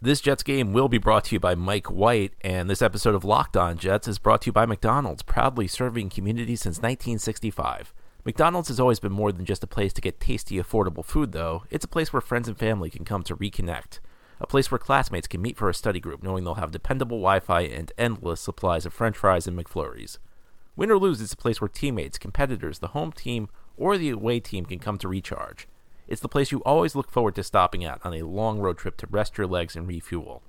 This 0.00 0.20
Jets 0.20 0.42
game 0.42 0.72
will 0.72 0.88
be 0.88 0.98
brought 0.98 1.26
to 1.26 1.36
you 1.36 1.40
by 1.40 1.54
Mike 1.54 1.88
White, 1.88 2.32
and 2.40 2.68
this 2.68 2.82
episode 2.82 3.14
of 3.14 3.24
Locked 3.24 3.56
On 3.56 3.78
Jets 3.78 4.08
is 4.08 4.18
brought 4.18 4.42
to 4.42 4.46
you 4.46 4.52
by 4.52 4.66
McDonald's, 4.66 5.22
proudly 5.22 5.68
serving 5.68 6.10
communities 6.10 6.62
since 6.62 6.78
1965. 6.78 7.94
McDonald's 8.24 8.66
has 8.66 8.80
always 8.80 8.98
been 8.98 9.12
more 9.12 9.30
than 9.30 9.44
just 9.44 9.62
a 9.62 9.68
place 9.68 9.92
to 9.92 10.00
get 10.00 10.18
tasty, 10.18 10.56
affordable 10.56 11.04
food, 11.04 11.30
though. 11.30 11.62
It's 11.70 11.84
a 11.84 11.88
place 11.88 12.12
where 12.12 12.20
friends 12.20 12.48
and 12.48 12.58
family 12.58 12.90
can 12.90 13.04
come 13.04 13.22
to 13.22 13.36
reconnect 13.36 14.00
a 14.42 14.46
place 14.46 14.70
where 14.72 14.78
classmates 14.78 15.28
can 15.28 15.40
meet 15.40 15.56
for 15.56 15.70
a 15.70 15.74
study 15.74 16.00
group 16.00 16.20
knowing 16.20 16.42
they'll 16.42 16.54
have 16.56 16.72
dependable 16.72 17.18
Wi 17.18 17.38
Fi 17.38 17.60
and 17.60 17.92
endless 17.96 18.40
supplies 18.40 18.84
of 18.84 18.92
french 18.92 19.16
fries 19.16 19.46
and 19.46 19.56
McFlurries. 19.56 20.18
Win 20.74 20.90
or 20.90 20.98
lose, 20.98 21.20
it's 21.20 21.32
a 21.32 21.36
place 21.36 21.60
where 21.60 21.68
teammates, 21.68 22.18
competitors, 22.18 22.80
the 22.80 22.88
home 22.88 23.12
team, 23.12 23.48
or 23.76 23.96
the 23.96 24.10
away 24.10 24.40
team 24.40 24.64
can 24.66 24.80
come 24.80 24.98
to 24.98 25.06
recharge. 25.06 25.68
It's 26.08 26.20
the 26.20 26.28
place 26.28 26.50
you 26.50 26.60
always 26.64 26.96
look 26.96 27.08
forward 27.08 27.36
to 27.36 27.44
stopping 27.44 27.84
at 27.84 28.04
on 28.04 28.14
a 28.14 28.22
long 28.22 28.58
road 28.58 28.78
trip 28.78 28.96
to 28.98 29.06
rest 29.06 29.38
your 29.38 29.46
legs 29.46 29.76
and 29.76 29.86
refuel. 29.86 30.42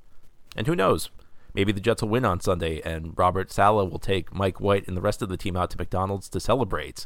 And 0.56 0.66
who 0.66 0.76
knows? 0.76 1.12
Maybe 1.54 1.72
the 1.72 1.80
Jets 1.80 2.02
will 2.02 2.10
win 2.10 2.26
on 2.26 2.40
Sunday, 2.40 2.82
and 2.82 3.16
Robert 3.16 3.52
Saleh 3.52 3.92
will 3.92 4.00
take 4.00 4.34
Mike 4.34 4.60
White 4.60 4.88
and 4.88 4.98
the 4.98 5.02
rest 5.02 5.22
of 5.22 5.30
the 5.30 5.38
team 5.38 5.56
out 5.56 5.70
to 5.70 5.78
McDonald's 5.78 6.30
to 6.30 6.40
celebrate. 6.40 7.06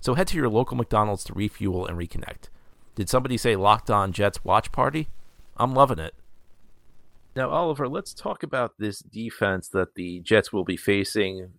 So 0.00 0.14
head 0.14 0.26
to 0.28 0.36
your 0.36 0.48
local 0.48 0.76
McDonald's 0.76 1.22
to 1.24 1.34
refuel 1.34 1.86
and 1.86 1.96
reconnect. 1.96 2.48
Did 2.96 3.08
somebody 3.08 3.36
say 3.36 3.54
locked 3.54 3.90
on 3.90 4.12
Jets 4.12 4.44
watch 4.44 4.72
party? 4.72 5.08
I'm 5.58 5.74
loving 5.74 5.98
it. 5.98 6.14
Now, 7.34 7.50
Oliver, 7.50 7.88
let's 7.88 8.14
talk 8.14 8.42
about 8.42 8.72
this 8.78 9.00
defense 9.00 9.68
that 9.68 9.94
the 9.94 10.20
Jets 10.20 10.52
will 10.52 10.64
be 10.64 10.76
facing. 10.76 11.50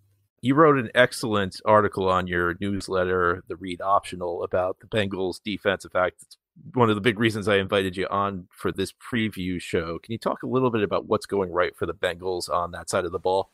You 0.42 0.56
wrote 0.56 0.78
an 0.78 0.90
excellent 0.96 1.62
article 1.66 2.10
on 2.10 2.28
your 2.28 2.56
newsletter, 2.60 3.44
The 3.48 3.56
Read 3.56 3.82
Optional, 3.82 4.44
about 4.44 4.78
the 4.80 4.88
Bengals 4.88 5.42
defense. 5.44 5.84
In 5.84 5.92
fact, 5.92 6.24
it's 6.24 6.38
one 6.74 6.90
of 6.90 6.96
the 6.96 7.02
big 7.02 7.20
reasons 7.20 7.48
I 7.48 7.58
invited 7.58 7.96
you 7.96 8.08
on 8.10 8.48
for 8.52 8.72
this 8.72 8.92
preview 8.92 9.62
show. 9.62 10.00
Can 10.00 10.12
you 10.12 10.18
talk 10.18 10.44
a 10.44 10.48
little 10.48 10.72
bit 10.72 10.84
about 10.84 11.06
what's 11.06 11.26
going 11.26 11.52
right 11.52 11.76
for 11.76 11.86
the 11.86 11.94
Bengals 11.94 12.50
on 12.50 12.72
that 12.72 12.90
side 12.90 13.06
of 13.06 13.12
the 13.12 13.20
ball? 13.20 13.52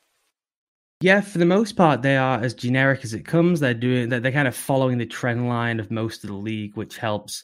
Yeah, 1.01 1.20
for 1.20 1.38
the 1.38 1.46
most 1.46 1.75
part, 1.75 2.01
they 2.01 2.15
are 2.15 2.39
as 2.39 2.53
generic 2.53 3.03
as 3.03 3.13
it 3.13 3.25
comes. 3.25 3.60
They're 3.60 3.74
doing 3.74 4.08
they're, 4.08 4.22
they're 4.22 4.32
kind 4.32 4.48
of 4.48 4.56
following 4.56 4.98
the 4.98 5.06
trend 5.06 5.50
line 5.50 5.82
of 5.82 5.91
most 5.91 6.24
of 6.24 6.29
the 6.29 6.36
league, 6.36 6.77
which 6.77 6.98
helps 6.98 7.44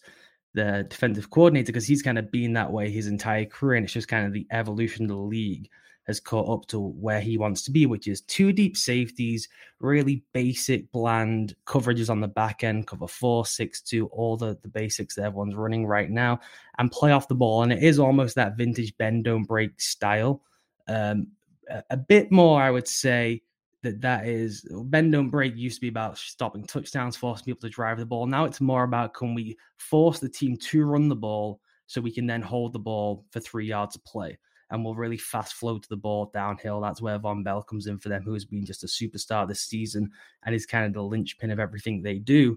the 0.53 0.85
defensive 0.89 1.29
coordinator 1.29 1.67
because 1.67 1.87
he's 1.87 2.01
kind 2.01 2.17
of 2.17 2.31
been 2.31 2.53
that 2.53 2.71
way 2.71 2.89
his 2.89 3.07
entire 3.07 3.45
career. 3.45 3.75
And 3.75 3.83
it's 3.85 3.93
just 3.93 4.07
kind 4.07 4.25
of 4.25 4.33
the 4.33 4.47
evolution 4.51 5.05
of 5.05 5.09
the 5.09 5.15
league 5.15 5.69
has 6.07 6.19
caught 6.19 6.49
up 6.49 6.65
to 6.67 6.79
where 6.79 7.21
he 7.21 7.37
wants 7.37 7.61
to 7.61 7.71
be, 7.71 7.85
which 7.85 8.07
is 8.07 8.21
two 8.21 8.51
deep 8.51 8.75
safeties, 8.75 9.47
really 9.79 10.23
basic, 10.33 10.91
bland 10.91 11.55
coverages 11.67 12.09
on 12.09 12.19
the 12.19 12.27
back 12.27 12.63
end, 12.63 12.87
cover 12.87 13.07
four, 13.07 13.45
six, 13.45 13.79
two, 13.79 14.07
all 14.07 14.35
the, 14.35 14.57
the 14.63 14.67
basics 14.67 15.13
that 15.15 15.25
everyone's 15.25 15.55
running 15.55 15.85
right 15.85 16.09
now, 16.09 16.39
and 16.79 16.91
play 16.91 17.11
off 17.11 17.27
the 17.27 17.35
ball. 17.35 17.61
And 17.61 17.71
it 17.71 17.83
is 17.83 17.99
almost 17.99 18.35
that 18.35 18.57
vintage 18.57 18.97
bend, 18.97 19.25
don't 19.25 19.43
break 19.43 19.79
style. 19.79 20.41
Um, 20.87 21.27
a, 21.69 21.83
a 21.91 21.97
bit 21.97 22.31
more, 22.31 22.59
I 22.59 22.71
would 22.71 22.87
say, 22.87 23.43
that 23.83 24.01
that 24.01 24.27
is 24.27 24.65
bend 24.85 25.11
don't 25.11 25.29
break 25.29 25.55
used 25.55 25.77
to 25.77 25.81
be 25.81 25.87
about 25.87 26.17
stopping 26.17 26.65
touchdowns, 26.65 27.15
forcing 27.15 27.45
people 27.45 27.61
to 27.61 27.69
drive 27.69 27.97
the 27.97 28.05
ball. 28.05 28.25
Now 28.25 28.45
it's 28.45 28.61
more 28.61 28.83
about 28.83 29.13
can 29.13 29.33
we 29.33 29.57
force 29.77 30.19
the 30.19 30.29
team 30.29 30.57
to 30.57 30.85
run 30.85 31.07
the 31.07 31.15
ball 31.15 31.61
so 31.87 32.01
we 32.01 32.11
can 32.11 32.27
then 32.27 32.41
hold 32.41 32.73
the 32.73 32.79
ball 32.79 33.25
for 33.31 33.39
three 33.39 33.65
yards 33.65 33.95
of 33.95 34.03
play. 34.05 34.37
And 34.69 34.85
we'll 34.85 34.93
really 34.93 35.17
fast 35.17 35.55
flow 35.55 35.79
to 35.79 35.89
the 35.89 35.97
ball 35.97 36.29
downhill. 36.31 36.79
That's 36.79 37.01
where 37.01 37.17
Vonn 37.17 37.43
Bell 37.43 37.63
comes 37.63 37.87
in 37.87 37.97
for 37.97 38.09
them, 38.09 38.21
who 38.21 38.33
has 38.33 38.45
been 38.45 38.63
just 38.63 38.83
a 38.83 38.87
superstar 38.87 39.47
this 39.47 39.61
season 39.61 40.11
and 40.43 40.53
is 40.53 40.67
kind 40.67 40.85
of 40.85 40.93
the 40.93 41.01
linchpin 41.01 41.49
of 41.49 41.59
everything 41.59 42.03
they 42.03 42.19
do. 42.19 42.55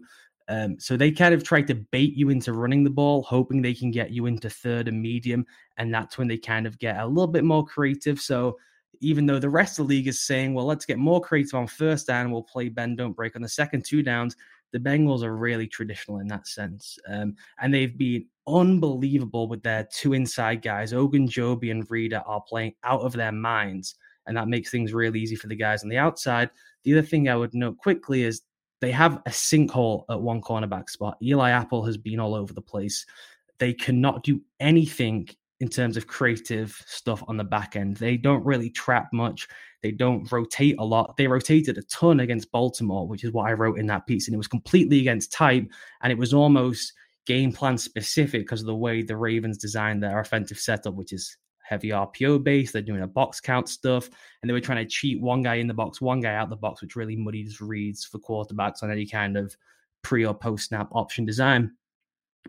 Um, 0.49 0.79
so 0.79 0.99
they 0.99 1.11
kind 1.11 1.33
of 1.33 1.45
try 1.45 1.63
to 1.63 1.75
bait 1.75 2.15
you 2.15 2.29
into 2.29 2.53
running 2.53 2.85
the 2.85 2.91
ball, 2.91 3.23
hoping 3.23 3.63
they 3.63 3.73
can 3.73 3.91
get 3.91 4.11
you 4.11 4.27
into 4.27 4.51
third 4.51 4.89
and 4.89 5.01
medium. 5.01 5.47
And 5.79 5.95
that's 5.95 6.19
when 6.19 6.29
they 6.29 6.37
kind 6.37 6.67
of 6.67 6.79
get 6.79 6.99
a 6.99 7.07
little 7.07 7.27
bit 7.27 7.45
more 7.45 7.65
creative. 7.65 8.21
So 8.21 8.59
even 9.03 9.27
though 9.27 9.39
the 9.39 9.51
rest 9.51 9.79
of 9.79 9.87
the 9.87 9.95
league 9.95 10.09
is 10.09 10.21
saying, 10.21 10.55
well, 10.55 10.65
let's 10.65 10.87
get 10.87 10.99
more 10.99 11.21
creative 11.21 11.55
on 11.55 11.67
first 11.67 12.07
down, 12.07 12.31
we'll 12.31 12.43
play 12.43 12.69
bend, 12.69 12.99
don't 12.99 13.17
break 13.17 13.37
on 13.37 13.43
the 13.43 13.49
second 13.49 13.85
two 13.85 14.03
downs. 14.03 14.37
The 14.73 14.79
Bengals 14.79 15.23
are 15.23 15.37
really 15.37 15.67
traditional 15.67 16.21
in 16.21 16.29
that 16.29 16.47
sense. 16.47 16.99
Um, 17.09 17.37
and 17.61 17.75
they've 17.75 17.99
been 17.99 18.27
unbelievable 18.47 19.49
with 19.49 19.63
their 19.63 19.87
two 19.93 20.15
inside 20.15 20.63
guys. 20.63 20.93
Ogunjobi 20.93 21.71
and 21.71 21.89
Reader 21.91 22.23
are 22.25 22.41
playing 22.49 22.75
out 22.85 23.03
of 23.03 23.13
their 23.13 23.33
minds. 23.33 23.97
and 24.27 24.37
that 24.37 24.49
makes 24.49 24.71
things 24.71 24.93
really 24.93 25.21
easy 25.21 25.37
for 25.37 25.49
the 25.49 25.57
guys 25.57 25.83
on 25.83 25.89
the 25.89 25.99
outside. 25.99 26.51
The 26.85 26.97
other 26.97 27.07
thing 27.07 27.29
I 27.29 27.37
would 27.37 27.55
note 27.55 27.79
quickly 27.79 28.23
is 28.23 28.43
they 28.81 28.93
have 28.93 29.17
a 29.27 29.31
sinkhole 29.31 30.05
at 30.11 30.21
one 30.21 30.41
cornerback 30.41 30.89
spot. 30.89 31.17
Eli 31.23 31.51
Apple 31.51 31.85
has 31.85 31.97
been 31.97 32.21
all 32.21 32.35
over 32.35 32.53
the 32.53 32.63
place. 32.63 33.05
They 33.59 33.73
cannot 33.73 34.23
do 34.25 34.41
anything 34.61 35.29
in 35.63 35.69
terms 35.69 35.97
of 35.97 36.09
creative 36.09 36.83
stuff 36.87 37.23
on 37.29 37.37
the 37.37 37.45
back 37.45 37.77
end. 37.77 37.97
They 37.97 38.17
don't 38.17 38.45
really 38.45 38.69
trap 38.69 39.13
much. 39.13 39.47
They 39.81 39.93
don't 39.93 40.31
rotate 40.33 40.75
a 40.81 40.85
lot. 40.85 41.17
They 41.17 41.29
rotated 41.29 41.79
a 41.79 41.83
ton 41.83 42.19
against 42.19 42.51
Baltimore, 42.51 43.07
which 43.07 43.23
is 43.23 43.31
what 43.31 43.49
I 43.49 43.53
wrote 43.53 43.79
in 43.79 43.87
that 43.87 44.09
piece. 44.09 44.27
And 44.27 44.35
it 44.35 44.39
was 44.39 44.49
completely 44.49 44.99
against 44.99 45.31
type. 45.31 45.65
And 46.03 46.11
it 46.11 46.19
was 46.19 46.35
almost 46.35 46.93
game 47.27 47.53
plan 47.53 47.79
specific 47.79 48.41
because 48.41 48.61
of 48.61 48.67
the 48.67 48.75
way 48.75 49.03
the 49.03 49.17
Ravens 49.17 49.57
designed 49.57 50.03
their 50.03 50.19
offensive 50.19 50.59
setup, 50.59 50.95
which 50.95 51.13
is 51.13 51.37
heavy 51.63 51.91
RPO 51.91 52.43
base. 52.43 52.73
They're 52.73 52.83
doing 52.83 53.03
a 53.03 53.07
box 53.07 53.39
count 53.41 53.69
stuff, 53.69 54.11
and 54.43 54.51
they 54.51 54.53
were 54.53 54.61
trying 54.61 54.85
to 54.85 54.91
cheat 54.91 55.23
one 55.23 55.45
guy 55.45 55.55
in 55.55 55.69
the 55.69 55.75
box, 55.75 56.01
one 56.01 56.19
guy 56.19 56.35
out 56.35 56.51
the 56.51 56.57
box, 56.57 56.83
which 56.83 56.97
really 56.97 57.15
muddies 57.15 57.61
reads 57.61 58.05
for 58.05 58.19
quarterbacks 58.19 58.83
on 58.83 58.91
any 58.91 59.07
kind 59.07 59.37
of 59.37 59.57
pre 60.03 60.27
or 60.27 60.35
post 60.35 60.71
snap 60.71 60.89
option 60.91 61.25
design. 61.25 61.71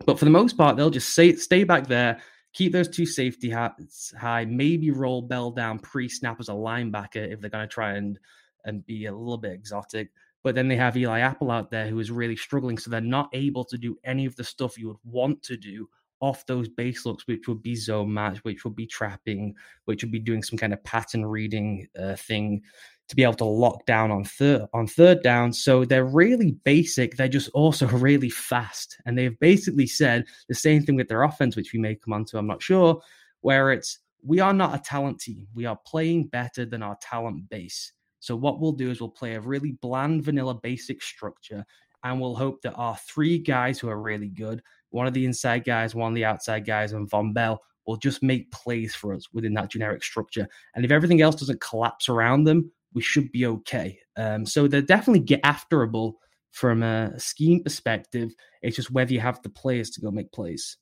But 0.04 0.18
for 0.18 0.24
the 0.24 0.32
most 0.32 0.56
part, 0.56 0.76
they'll 0.76 0.90
just 0.90 1.10
stay, 1.10 1.36
stay 1.36 1.62
back 1.62 1.86
there, 1.86 2.20
keep 2.54 2.72
those 2.72 2.88
two 2.88 3.04
safety 3.04 3.50
hats 3.50 4.14
high, 4.18 4.44
maybe 4.46 4.90
roll 4.90 5.20
Bell 5.20 5.50
down 5.50 5.78
pre 5.78 6.08
snap 6.08 6.40
as 6.40 6.48
a 6.48 6.52
linebacker 6.52 7.30
if 7.30 7.40
they're 7.40 7.50
going 7.50 7.68
to 7.68 7.72
try 7.72 7.94
and 7.94 8.18
and 8.64 8.86
be 8.86 9.06
a 9.06 9.14
little 9.14 9.36
bit 9.36 9.52
exotic. 9.52 10.10
But 10.42 10.54
then 10.54 10.68
they 10.68 10.76
have 10.76 10.96
Eli 10.96 11.20
Apple 11.20 11.50
out 11.50 11.70
there 11.70 11.86
who 11.86 11.98
is 11.98 12.10
really 12.10 12.36
struggling. 12.36 12.78
So 12.78 12.90
they're 12.90 13.00
not 13.00 13.28
able 13.32 13.64
to 13.66 13.78
do 13.78 13.96
any 14.04 14.26
of 14.26 14.36
the 14.36 14.44
stuff 14.44 14.78
you 14.78 14.88
would 14.88 14.98
want 15.04 15.42
to 15.44 15.56
do 15.56 15.88
off 16.20 16.46
those 16.46 16.68
base 16.68 17.04
looks, 17.04 17.26
which 17.26 17.48
would 17.48 17.62
be 17.62 17.74
zone 17.74 18.12
match, 18.12 18.38
which 18.44 18.64
would 18.64 18.76
be 18.76 18.86
trapping, 18.86 19.54
which 19.84 20.02
would 20.02 20.12
be 20.12 20.18
doing 20.18 20.42
some 20.42 20.58
kind 20.58 20.72
of 20.72 20.82
pattern 20.84 21.26
reading 21.26 21.86
uh, 22.00 22.16
thing 22.16 22.62
to 23.08 23.16
be 23.16 23.22
able 23.22 23.34
to 23.34 23.44
lock 23.44 23.84
down 23.86 24.10
on 24.10 24.24
third 24.24 24.66
on 24.72 24.86
third 24.86 25.22
down. 25.22 25.52
So 25.52 25.84
they're 25.84 26.04
really 26.04 26.52
basic. 26.64 27.16
They're 27.16 27.28
just 27.28 27.50
also 27.50 27.86
really 27.88 28.30
fast, 28.30 28.96
and 29.06 29.16
they've 29.16 29.38
basically 29.38 29.86
said 29.86 30.24
the 30.48 30.54
same 30.54 30.82
thing 30.82 30.96
with 30.96 31.08
their 31.08 31.22
offense, 31.22 31.56
which 31.56 31.72
we 31.72 31.78
may 31.78 31.94
come 31.94 32.14
on 32.14 32.24
to. 32.26 32.38
I'm 32.38 32.46
not 32.46 32.62
sure 32.62 33.00
where 33.40 33.72
it's 33.72 33.98
we 34.22 34.40
are 34.40 34.54
not 34.54 34.74
a 34.74 34.82
talent 34.82 35.20
team. 35.20 35.46
We 35.54 35.66
are 35.66 35.78
playing 35.86 36.28
better 36.28 36.64
than 36.64 36.82
our 36.82 36.96
talent 37.00 37.48
base. 37.50 37.92
So 38.20 38.34
what 38.34 38.58
we'll 38.58 38.72
do 38.72 38.90
is 38.90 39.00
we'll 39.00 39.10
play 39.10 39.34
a 39.34 39.40
really 39.40 39.72
bland, 39.72 40.24
vanilla, 40.24 40.54
basic 40.54 41.02
structure, 41.02 41.64
and 42.04 42.18
we'll 42.18 42.34
hope 42.34 42.62
that 42.62 42.72
our 42.74 42.96
three 42.96 43.38
guys 43.38 43.78
who 43.78 43.90
are 43.90 44.00
really 44.00 44.28
good, 44.28 44.62
one 44.90 45.06
of 45.06 45.12
the 45.12 45.26
inside 45.26 45.64
guys, 45.64 45.94
one 45.94 46.12
of 46.12 46.14
the 46.14 46.24
outside 46.24 46.64
guys, 46.64 46.92
and 46.92 47.10
Vonn 47.10 47.34
Bell 47.34 47.60
will 47.86 47.96
just 47.96 48.22
make 48.22 48.50
plays 48.50 48.94
for 48.94 49.12
us 49.12 49.28
within 49.34 49.52
that 49.54 49.70
generic 49.70 50.02
structure. 50.02 50.48
And 50.74 50.86
if 50.86 50.90
everything 50.90 51.20
else 51.20 51.34
doesn't 51.34 51.60
collapse 51.60 52.08
around 52.08 52.44
them, 52.44 52.72
we 52.94 53.02
should 53.02 53.30
be 53.32 53.46
okay. 53.46 53.98
Um, 54.16 54.46
so 54.46 54.68
they're 54.68 54.82
definitely 54.82 55.20
get 55.20 55.40
afterable 55.42 56.18
from 56.52 56.82
a 56.82 57.18
scheme 57.18 57.62
perspective. 57.62 58.32
It's 58.62 58.76
just 58.76 58.90
whether 58.90 59.12
you 59.12 59.20
have 59.20 59.42
the 59.42 59.50
players 59.50 59.90
to 59.90 60.00
go 60.00 60.10
make 60.10 60.32
plays. 60.32 60.76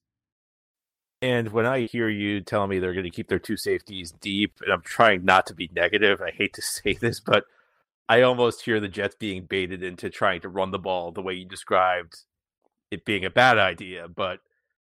And 1.22 1.52
when 1.52 1.66
I 1.66 1.82
hear 1.82 2.08
you 2.08 2.40
telling 2.40 2.70
me 2.70 2.78
they're 2.78 2.92
going 2.92 3.04
to 3.04 3.10
keep 3.10 3.28
their 3.28 3.38
two 3.38 3.56
safeties 3.56 4.10
deep, 4.10 4.54
and 4.60 4.72
I'm 4.72 4.82
trying 4.82 5.24
not 5.24 5.46
to 5.46 5.54
be 5.54 5.70
negative, 5.74 6.20
I 6.20 6.30
hate 6.30 6.52
to 6.54 6.62
say 6.62 6.94
this, 6.94 7.20
but 7.20 7.44
I 8.08 8.22
almost 8.22 8.64
hear 8.64 8.80
the 8.80 8.88
Jets 8.88 9.14
being 9.14 9.44
baited 9.44 9.82
into 9.82 10.10
trying 10.10 10.40
to 10.42 10.48
run 10.48 10.72
the 10.72 10.78
ball 10.78 11.12
the 11.12 11.22
way 11.22 11.34
you 11.34 11.46
described 11.46 12.16
it 12.90 13.04
being 13.04 13.24
a 13.24 13.30
bad 13.30 13.56
idea. 13.56 14.08
But 14.08 14.40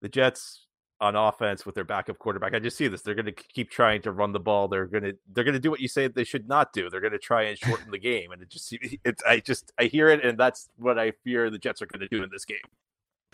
the 0.02 0.08
Jets 0.08 0.63
on 1.04 1.14
offense 1.14 1.66
with 1.66 1.75
their 1.75 1.84
backup 1.84 2.18
quarterback, 2.18 2.54
I 2.54 2.58
just 2.58 2.76
see 2.76 2.88
this. 2.88 3.02
They're 3.02 3.14
going 3.14 3.26
to 3.26 3.32
keep 3.32 3.70
trying 3.70 4.00
to 4.02 4.12
run 4.12 4.32
the 4.32 4.40
ball. 4.40 4.68
They're 4.68 4.87
going 4.87 5.04
to 5.04 5.16
they're 5.32 5.44
going 5.44 5.54
to 5.54 5.61
do 5.61 5.70
what 5.70 5.80
you 5.80 5.88
say 5.88 6.08
they 6.08 6.25
should 6.25 6.49
not 6.49 6.73
do. 6.73 6.88
They're 6.88 7.00
going 7.00 7.12
to 7.12 7.18
try 7.18 7.42
and 7.42 7.58
shorten 7.58 7.90
the 7.90 7.99
game, 7.99 8.32
and 8.32 8.40
it 8.40 8.49
just 8.49 8.75
it's 9.04 9.23
I 9.25 9.40
just 9.40 9.73
I 9.78 9.84
hear 9.84 10.08
it, 10.08 10.25
and 10.25 10.38
that's 10.38 10.68
what 10.76 10.99
I 10.99 11.12
fear 11.23 11.50
the 11.50 11.58
Jets 11.58 11.82
are 11.82 11.87
going 11.87 12.00
to 12.00 12.08
do 12.08 12.23
in 12.23 12.30
this 12.32 12.44
game. 12.44 12.56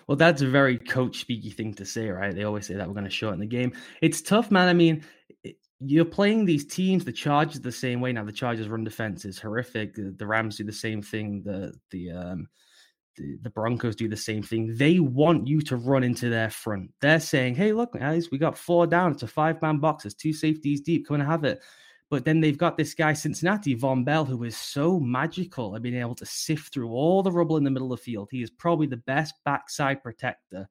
Well, 0.07 0.17
that's 0.17 0.43
a 0.43 0.49
very 0.49 0.77
coach 0.77 1.25
speaky 1.27 1.55
thing 1.55 1.73
to 1.75 1.85
say, 1.85 2.09
right? 2.09 2.35
They 2.35 2.43
always 2.43 2.67
say 2.67 2.75
that 2.75 2.89
we're 2.89 2.95
going 2.95 3.05
to 3.05 3.11
shorten 3.11 3.39
the 3.39 3.47
game. 3.47 3.73
It's 4.03 4.21
tough, 4.21 4.51
man. 4.51 4.67
I 4.67 4.73
mean, 4.73 5.05
you're 5.79 6.05
playing 6.05 6.45
these 6.45 6.67
teams. 6.67 7.05
The 7.05 7.13
Chargers 7.13 7.61
the 7.61 7.71
same 7.71 8.01
way 8.01 8.13
now. 8.13 8.25
The 8.25 8.33
Chargers 8.33 8.69
run 8.69 8.83
defense 8.83 9.25
is 9.25 9.39
horrific. 9.39 9.95
The, 9.95 10.27
Rams 10.27 10.57
do 10.57 10.65
the 10.65 10.73
same 10.73 11.01
thing. 11.01 11.43
The 11.45 11.73
the 11.91 12.11
um 12.11 12.49
the, 13.43 13.51
Broncos 13.51 13.97
do 13.97 14.09
the 14.09 14.17
same 14.17 14.43
thing. 14.43 14.75
They 14.77 15.01
want 15.01 15.47
you 15.47 15.61
to 15.63 15.77
run 15.77 16.05
into 16.05 16.29
their 16.29 16.51
front. 16.51 16.91
They're 17.01 17.21
saying, 17.21 17.55
"Hey, 17.55 17.73
look, 17.73 17.93
guys, 17.93 18.31
we 18.31 18.39
got 18.39 18.59
four 18.59 18.87
down. 18.87 19.13
It's 19.13 19.23
a 19.23 19.29
five 19.29 19.61
man 19.63 19.79
box. 19.79 20.05
There's 20.05 20.15
two 20.15 20.33
safeties 20.33 20.81
deep. 20.81 21.07
Come 21.07 21.21
and 21.21 21.29
have 21.29 21.45
it." 21.45 21.61
But 22.11 22.25
then 22.25 22.41
they've 22.41 22.59
got 22.59 22.77
this 22.77 22.93
guy, 22.93 23.13
Cincinnati, 23.13 23.77
Vonn 23.77 24.05
Bell, 24.05 24.25
who 24.25 24.43
is 24.43 24.57
so 24.57 24.99
magical 24.99 25.77
at 25.77 25.83
being 25.83 25.95
able 25.95 26.17
to 26.17 26.27
sift 26.27 26.75
through 26.75 26.91
all 26.91 27.23
the 27.23 27.31
rubble 27.31 27.57
in 27.57 27.63
the 27.63 27.71
middle 27.71 27.93
of 27.93 28.01
the 28.01 28.05
field. 28.05 28.29
He 28.33 28.43
is 28.43 28.51
probably 28.51 28.89
the 28.89 28.97
best 28.97 29.35
backside 29.45 30.03
protector, 30.03 30.69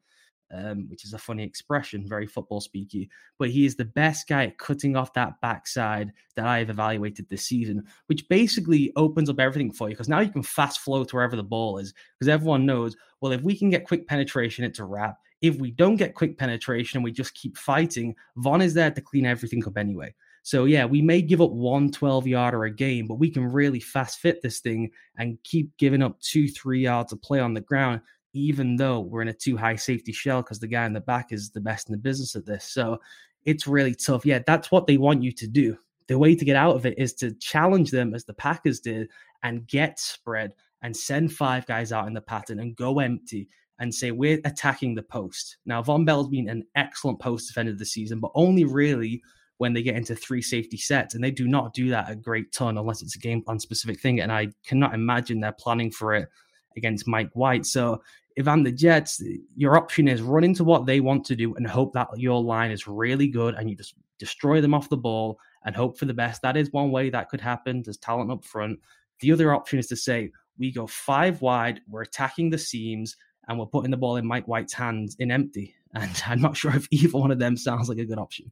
um, 0.52 0.88
which 0.90 1.06
is 1.06 1.14
a 1.14 1.18
funny 1.18 1.44
expression, 1.44 2.08
very 2.08 2.26
football 2.26 2.62
speaky. 2.62 3.10
But 3.38 3.50
he 3.50 3.66
is 3.66 3.76
the 3.76 3.86
best 3.86 4.28
guy 4.28 4.46
at 4.46 4.58
cutting 4.58 4.96
off 4.96 5.14
that 5.14 5.40
backside 5.42 6.12
that 6.36 6.46
I 6.46 6.60
have 6.60 6.70
evaluated 6.70 7.30
this 7.30 7.46
season, 7.46 7.84
which 8.08 8.28
basically 8.30 8.92
opens 8.96 9.30
up 9.30 9.40
everything 9.40 9.72
for 9.72 9.90
you 9.90 9.96
because 9.96 10.10
now 10.10 10.20
you 10.20 10.32
can 10.32 10.44
fast 10.44 10.80
flow 10.80 11.04
to 11.04 11.16
wherever 11.16 11.36
the 11.36 11.44
ball 11.44 11.78
is 11.78 11.94
because 12.18 12.30
everyone 12.30 12.66
knows, 12.66 12.96
well, 13.22 13.32
if 13.32 13.42
we 13.42 13.58
can 13.58 13.70
get 13.70 13.86
quick 13.88 14.08
penetration, 14.08 14.66
it's 14.66 14.80
a 14.80 14.84
wrap. 14.84 15.18
If 15.42 15.58
we 15.58 15.72
don't 15.72 15.96
get 15.96 16.16
quick 16.16 16.38
penetration 16.38 16.98
and 16.98 17.04
we 17.04 17.12
just 17.12 17.34
keep 17.34 17.58
fighting, 17.58 18.16
Vonn 18.38 18.64
is 18.64 18.74
there 18.74 18.92
to 18.92 19.02
clean 19.02 19.26
everything 19.26 19.66
up 19.66 19.78
anyway. 19.78 20.14
So 20.42 20.66
yeah, 20.66 20.86
we 20.86 21.02
may 21.02 21.22
give 21.22 21.42
up 21.42 21.52
one 21.52 21.92
12 21.92 22.28
yarder 22.28 22.64
a 22.64 22.72
game, 22.72 23.08
but 23.08 23.16
we 23.16 23.30
can 23.30 23.52
really 23.52 23.80
fast 23.80 24.20
fit 24.20 24.42
this 24.42 24.60
thing 24.60 24.92
and 25.18 25.38
keep 25.44 25.76
giving 25.78 26.02
up 26.02 26.20
two, 26.22 26.48
three 26.48 26.82
yards 26.82 27.14
of 27.14 27.22
play 27.22 27.40
on 27.40 27.54
the 27.54 27.62
ground, 27.62 28.02
even 28.40 28.76
though 28.76 29.00
we're 29.00 29.22
in 29.22 29.28
a 29.28 29.34
two 29.34 29.58
high 29.58 29.76
safety 29.76 30.12
shell 30.12 30.42
because 30.42 30.60
the 30.60 30.68
guy 30.68 30.86
in 30.86 30.94
the 30.94 31.02
back 31.02 31.32
is 31.32 31.52
the 31.52 31.62
best 31.62 31.90
in 31.90 31.94
the 31.94 31.98
business 31.98 32.36
at 32.36 32.46
this. 32.46 32.66
So 32.66 33.00
it's 33.46 33.68
really 33.68 33.96
tough. 33.96 34.26
Yeah, 34.26 34.40
that's 34.46 34.72
what 34.72 34.88
they 34.88 34.98
want 34.98 35.24
you 35.24 35.32
to 35.34 35.48
do. 35.48 35.78
The 36.08 36.18
way 36.18 36.36
to 36.36 36.46
get 36.46 36.56
out 36.56 36.76
of 36.76 36.86
it 36.86 36.98
is 36.98 37.14
to 37.16 37.34
challenge 37.36 37.92
them 37.92 38.14
as 38.14 38.26
the 38.26 38.34
Packers 38.34 38.80
did 38.80 39.10
and 39.44 39.68
get 39.68 40.00
spread 40.00 40.54
and 40.82 40.96
send 40.96 41.34
five 41.34 41.66
guys 41.66 41.92
out 41.92 42.08
in 42.08 42.14
the 42.14 42.22
pattern 42.22 42.60
and 42.60 42.76
go 42.76 43.00
empty 43.00 43.48
and 43.80 43.94
say 43.94 44.12
we're 44.12 44.40
attacking 44.46 44.96
the 44.96 45.04
post. 45.04 45.58
Now, 45.66 45.82
Vonn 45.82 46.06
Bell's 46.06 46.28
been 46.28 46.50
an 46.50 46.66
excellent 46.76 47.20
post 47.20 47.48
defender 47.48 47.74
this 47.74 47.94
season, 47.94 48.20
but 48.20 48.32
only 48.36 48.66
really 48.66 49.22
when 49.58 49.74
they 49.74 49.82
get 49.82 49.96
into 49.96 50.16
three 50.16 50.42
safety 50.42 50.78
sets. 50.78 51.16
And 51.16 51.24
they 51.24 51.32
do 51.32 51.48
not 51.48 51.74
do 51.74 51.90
that 51.90 52.10
a 52.10 52.16
great 52.16 52.52
ton 52.52 52.78
unless 52.78 53.02
it's 53.02 53.16
a 53.16 53.20
game 53.20 53.42
plan 53.42 53.60
specific 53.60 54.00
thing. 54.00 54.20
And 54.20 54.32
I 54.32 54.50
cannot 54.66 54.94
imagine 54.94 55.40
they're 55.40 55.52
planning 55.52 55.92
for 55.92 56.14
it 56.14 56.28
against 56.76 57.08
Mike 57.08 57.30
White. 57.34 57.66
So 57.66 58.02
if 58.40 58.48
I'm 58.48 58.64
the 58.64 58.72
Jets, 58.72 59.22
your 59.58 59.76
option 59.76 60.08
is 60.08 60.22
run 60.22 60.46
into 60.46 60.64
what 60.64 60.86
they 60.86 61.02
want 61.02 61.26
to 61.26 61.36
do 61.36 61.54
and 61.56 61.68
hope 61.68 61.92
that 61.92 62.08
your 62.16 62.42
line 62.42 62.72
is 62.72 62.88
really 62.88 63.28
good 63.28 63.54
and 63.56 63.70
you 63.70 63.76
just 63.76 63.96
destroy 64.18 64.62
them 64.62 64.74
off 64.74 64.88
the 64.88 64.96
ball 64.96 65.38
and 65.66 65.76
hope 65.76 66.00
for 66.00 66.06
the 66.06 66.14
best. 66.14 66.42
That 66.42 66.56
is 66.56 66.72
one 66.72 66.90
way 66.90 67.10
that 67.10 67.28
could 67.28 67.42
happen. 67.42 67.82
There's 67.84 67.98
talent 67.98 68.32
up 68.32 68.46
front. 68.46 68.80
The 69.20 69.34
other 69.34 69.54
option 69.54 69.78
is 69.78 69.88
to 69.88 69.98
say, 69.98 70.32
we 70.58 70.72
go 70.72 70.88
five 70.88 71.42
wide, 71.42 71.82
we're 71.90 72.04
attacking 72.04 72.50
the 72.50 72.58
seams, 72.58 73.18
and 73.50 73.60
we're 73.60 73.66
putting 73.66 73.92
the 73.92 73.98
ball 73.98 74.16
in 74.16 74.26
Mike 74.26 74.48
White's 74.48 74.74
hands 74.74 75.18
in 75.20 75.32
empty. 75.32 75.76
And 75.96 76.22
I'm 76.28 76.40
not 76.40 76.56
sure 76.56 76.76
if 76.76 76.88
either 76.92 77.18
one 77.18 77.32
of 77.32 77.40
them 77.40 77.58
sounds 77.58 77.90
like 77.90 77.98
a 77.98 78.06
good 78.06 78.20
option. 78.20 78.52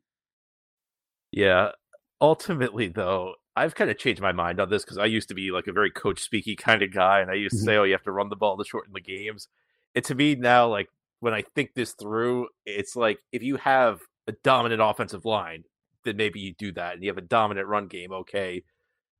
Yeah. 1.32 1.74
Ultimately, 2.20 2.88
though, 2.88 3.36
I've 3.56 3.76
kind 3.76 3.92
of 3.92 4.00
changed 4.00 4.24
my 4.24 4.32
mind 4.32 4.60
on 4.60 4.72
this 4.72 4.84
because 4.84 4.98
I 4.98 5.06
used 5.06 5.28
to 5.28 5.36
be 5.36 5.52
like 5.52 5.68
a 5.68 5.72
very 5.72 5.92
coach 5.92 6.28
speaky 6.28 6.58
kind 6.58 6.82
of 6.82 6.92
guy, 6.92 7.20
and 7.20 7.30
I 7.30 7.36
used 7.36 7.54
to 7.54 7.58
mm-hmm. 7.58 7.66
say, 7.68 7.78
"Oh, 7.78 7.84
you 7.84 7.92
have 7.94 8.02
to 8.06 8.12
run 8.12 8.30
the 8.30 8.36
ball 8.36 8.58
to 8.58 8.66
shorten 8.66 8.92
the 8.92 9.02
games." 9.02 9.50
And 9.96 10.04
to 10.06 10.16
me 10.16 10.36
now, 10.36 10.68
like 10.68 10.88
when 11.20 11.34
I 11.34 11.44
think 11.56 11.72
this 11.76 11.94
through, 11.94 12.48
it's 12.66 12.96
like 12.96 13.20
if 13.32 13.44
you 13.44 13.58
have 13.58 14.00
a 14.28 14.34
dominant 14.44 14.82
offensive 14.82 15.26
line, 15.26 15.64
then 16.06 16.18
maybe 16.18 16.40
you 16.40 16.54
do 16.58 16.72
that, 16.74 16.94
and 16.94 17.04
you 17.04 17.10
have 17.10 17.18
a 17.18 17.22
dominant 17.22 17.68
run 17.68 17.88
game, 17.88 18.12
okay. 18.12 18.64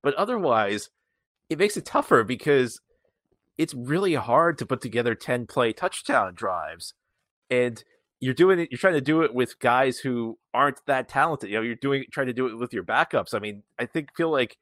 But 0.04 0.14
otherwise, 0.16 0.90
it 1.50 1.60
makes 1.60 1.78
it 1.78 1.86
tougher 1.86 2.24
because 2.24 2.80
it's 3.58 3.74
really 3.74 4.14
hard 4.14 4.58
to 4.60 4.66
put 4.66 4.82
together 4.82 5.16
ten 5.16 5.48
play 5.48 5.74
touchdown 5.74 6.34
drives, 6.36 6.94
and 7.50 7.84
you're 8.20 8.34
doing 8.34 8.60
it 8.60 8.70
you're 8.72 8.80
trying 8.80 8.94
to 8.94 9.02
do 9.02 9.22
it 9.22 9.34
with 9.34 9.60
guys 9.60 10.00
who 10.00 10.38
aren't 10.54 10.80
that 10.88 11.08
talented 11.08 11.50
you 11.50 11.56
know 11.56 11.62
you're 11.62 11.76
doing 11.76 12.04
trying 12.12 12.28
to 12.28 12.34
do 12.34 12.48
it 12.48 12.58
with 12.58 12.74
your 12.74 12.84
backups 12.84 13.34
i 13.34 13.40
mean 13.40 13.62
i 13.78 13.86
think 13.86 14.10
feel 14.16 14.32
like 14.32 14.58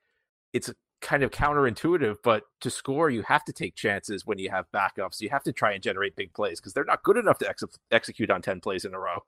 it's 0.53 0.71
kind 1.05 1.21
of 1.21 1.29
counterintuitive 1.29 2.15
but 2.23 2.43
to 2.59 2.69
score 2.71 3.11
you 3.11 3.21
have 3.21 3.45
to 3.45 3.53
take 3.53 3.75
chances 3.75 4.25
when 4.25 4.39
you 4.39 4.49
have 4.49 4.65
backups. 4.73 5.21
You 5.21 5.29
have 5.29 5.43
to 5.43 5.53
try 5.53 5.73
and 5.73 5.83
generate 5.83 6.15
big 6.15 6.33
plays 6.33 6.59
because 6.59 6.73
they're 6.73 6.83
not 6.83 7.03
good 7.03 7.15
enough 7.15 7.37
to 7.39 7.47
ex- 7.49 7.63
execute 7.91 8.31
on 8.31 8.41
10 8.41 8.59
plays 8.59 8.85
in 8.85 8.93
a 8.95 8.99
row. 8.99 9.23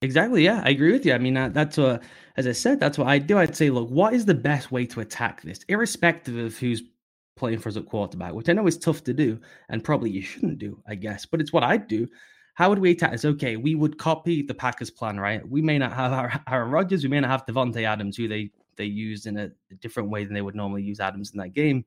Exactly 0.00 0.42
yeah 0.42 0.62
i 0.64 0.70
agree 0.70 0.90
with 0.90 1.04
you. 1.04 1.12
I 1.12 1.18
mean 1.18 1.34
that's 1.34 1.76
what 1.76 2.02
as 2.36 2.46
i 2.46 2.52
said 2.52 2.80
that's 2.80 2.96
what 2.96 3.08
i 3.08 3.18
do. 3.18 3.38
I'd 3.38 3.54
say 3.54 3.68
look 3.68 3.90
what 3.90 4.14
is 4.14 4.24
the 4.24 4.34
best 4.34 4.72
way 4.72 4.86
to 4.86 5.00
attack 5.00 5.42
this 5.42 5.60
irrespective 5.68 6.36
of 6.38 6.56
who's 6.56 6.82
playing 7.36 7.58
for 7.58 7.68
us 7.68 7.76
at 7.76 7.86
quarterback 7.86 8.32
which 8.32 8.48
i 8.48 8.52
know 8.52 8.66
is 8.66 8.78
tough 8.78 9.04
to 9.04 9.14
do 9.14 9.38
and 9.68 9.84
probably 9.84 10.10
you 10.10 10.22
shouldn't 10.22 10.58
do 10.58 10.80
i 10.86 10.94
guess 10.94 11.26
but 11.26 11.40
it's 11.40 11.52
what 11.52 11.62
i'd 11.62 11.86
do. 11.88 12.08
How 12.54 12.68
would 12.68 12.80
we 12.80 12.90
attack 12.90 13.12
this? 13.12 13.24
Okay, 13.24 13.56
we 13.56 13.74
would 13.74 13.96
copy 13.96 14.42
the 14.42 14.52
Packers 14.52 14.90
plan, 14.90 15.18
right? 15.18 15.46
We 15.48 15.62
may 15.62 15.78
not 15.78 15.94
have 15.94 16.12
our 16.12 16.42
Aaron 16.50 16.70
Rodgers, 16.70 17.02
we 17.02 17.08
may 17.08 17.20
not 17.20 17.30
have 17.30 17.46
Davante 17.46 17.82
Adams, 17.84 18.14
who 18.16 18.28
they 18.28 18.50
they 18.76 18.84
used 18.84 19.26
in 19.26 19.38
a, 19.38 19.50
different 19.80 20.10
way 20.10 20.24
than 20.24 20.34
they 20.34 20.42
would 20.42 20.54
normally 20.54 20.82
use 20.82 21.00
Adams 21.00 21.32
in 21.32 21.38
that 21.38 21.54
game. 21.54 21.84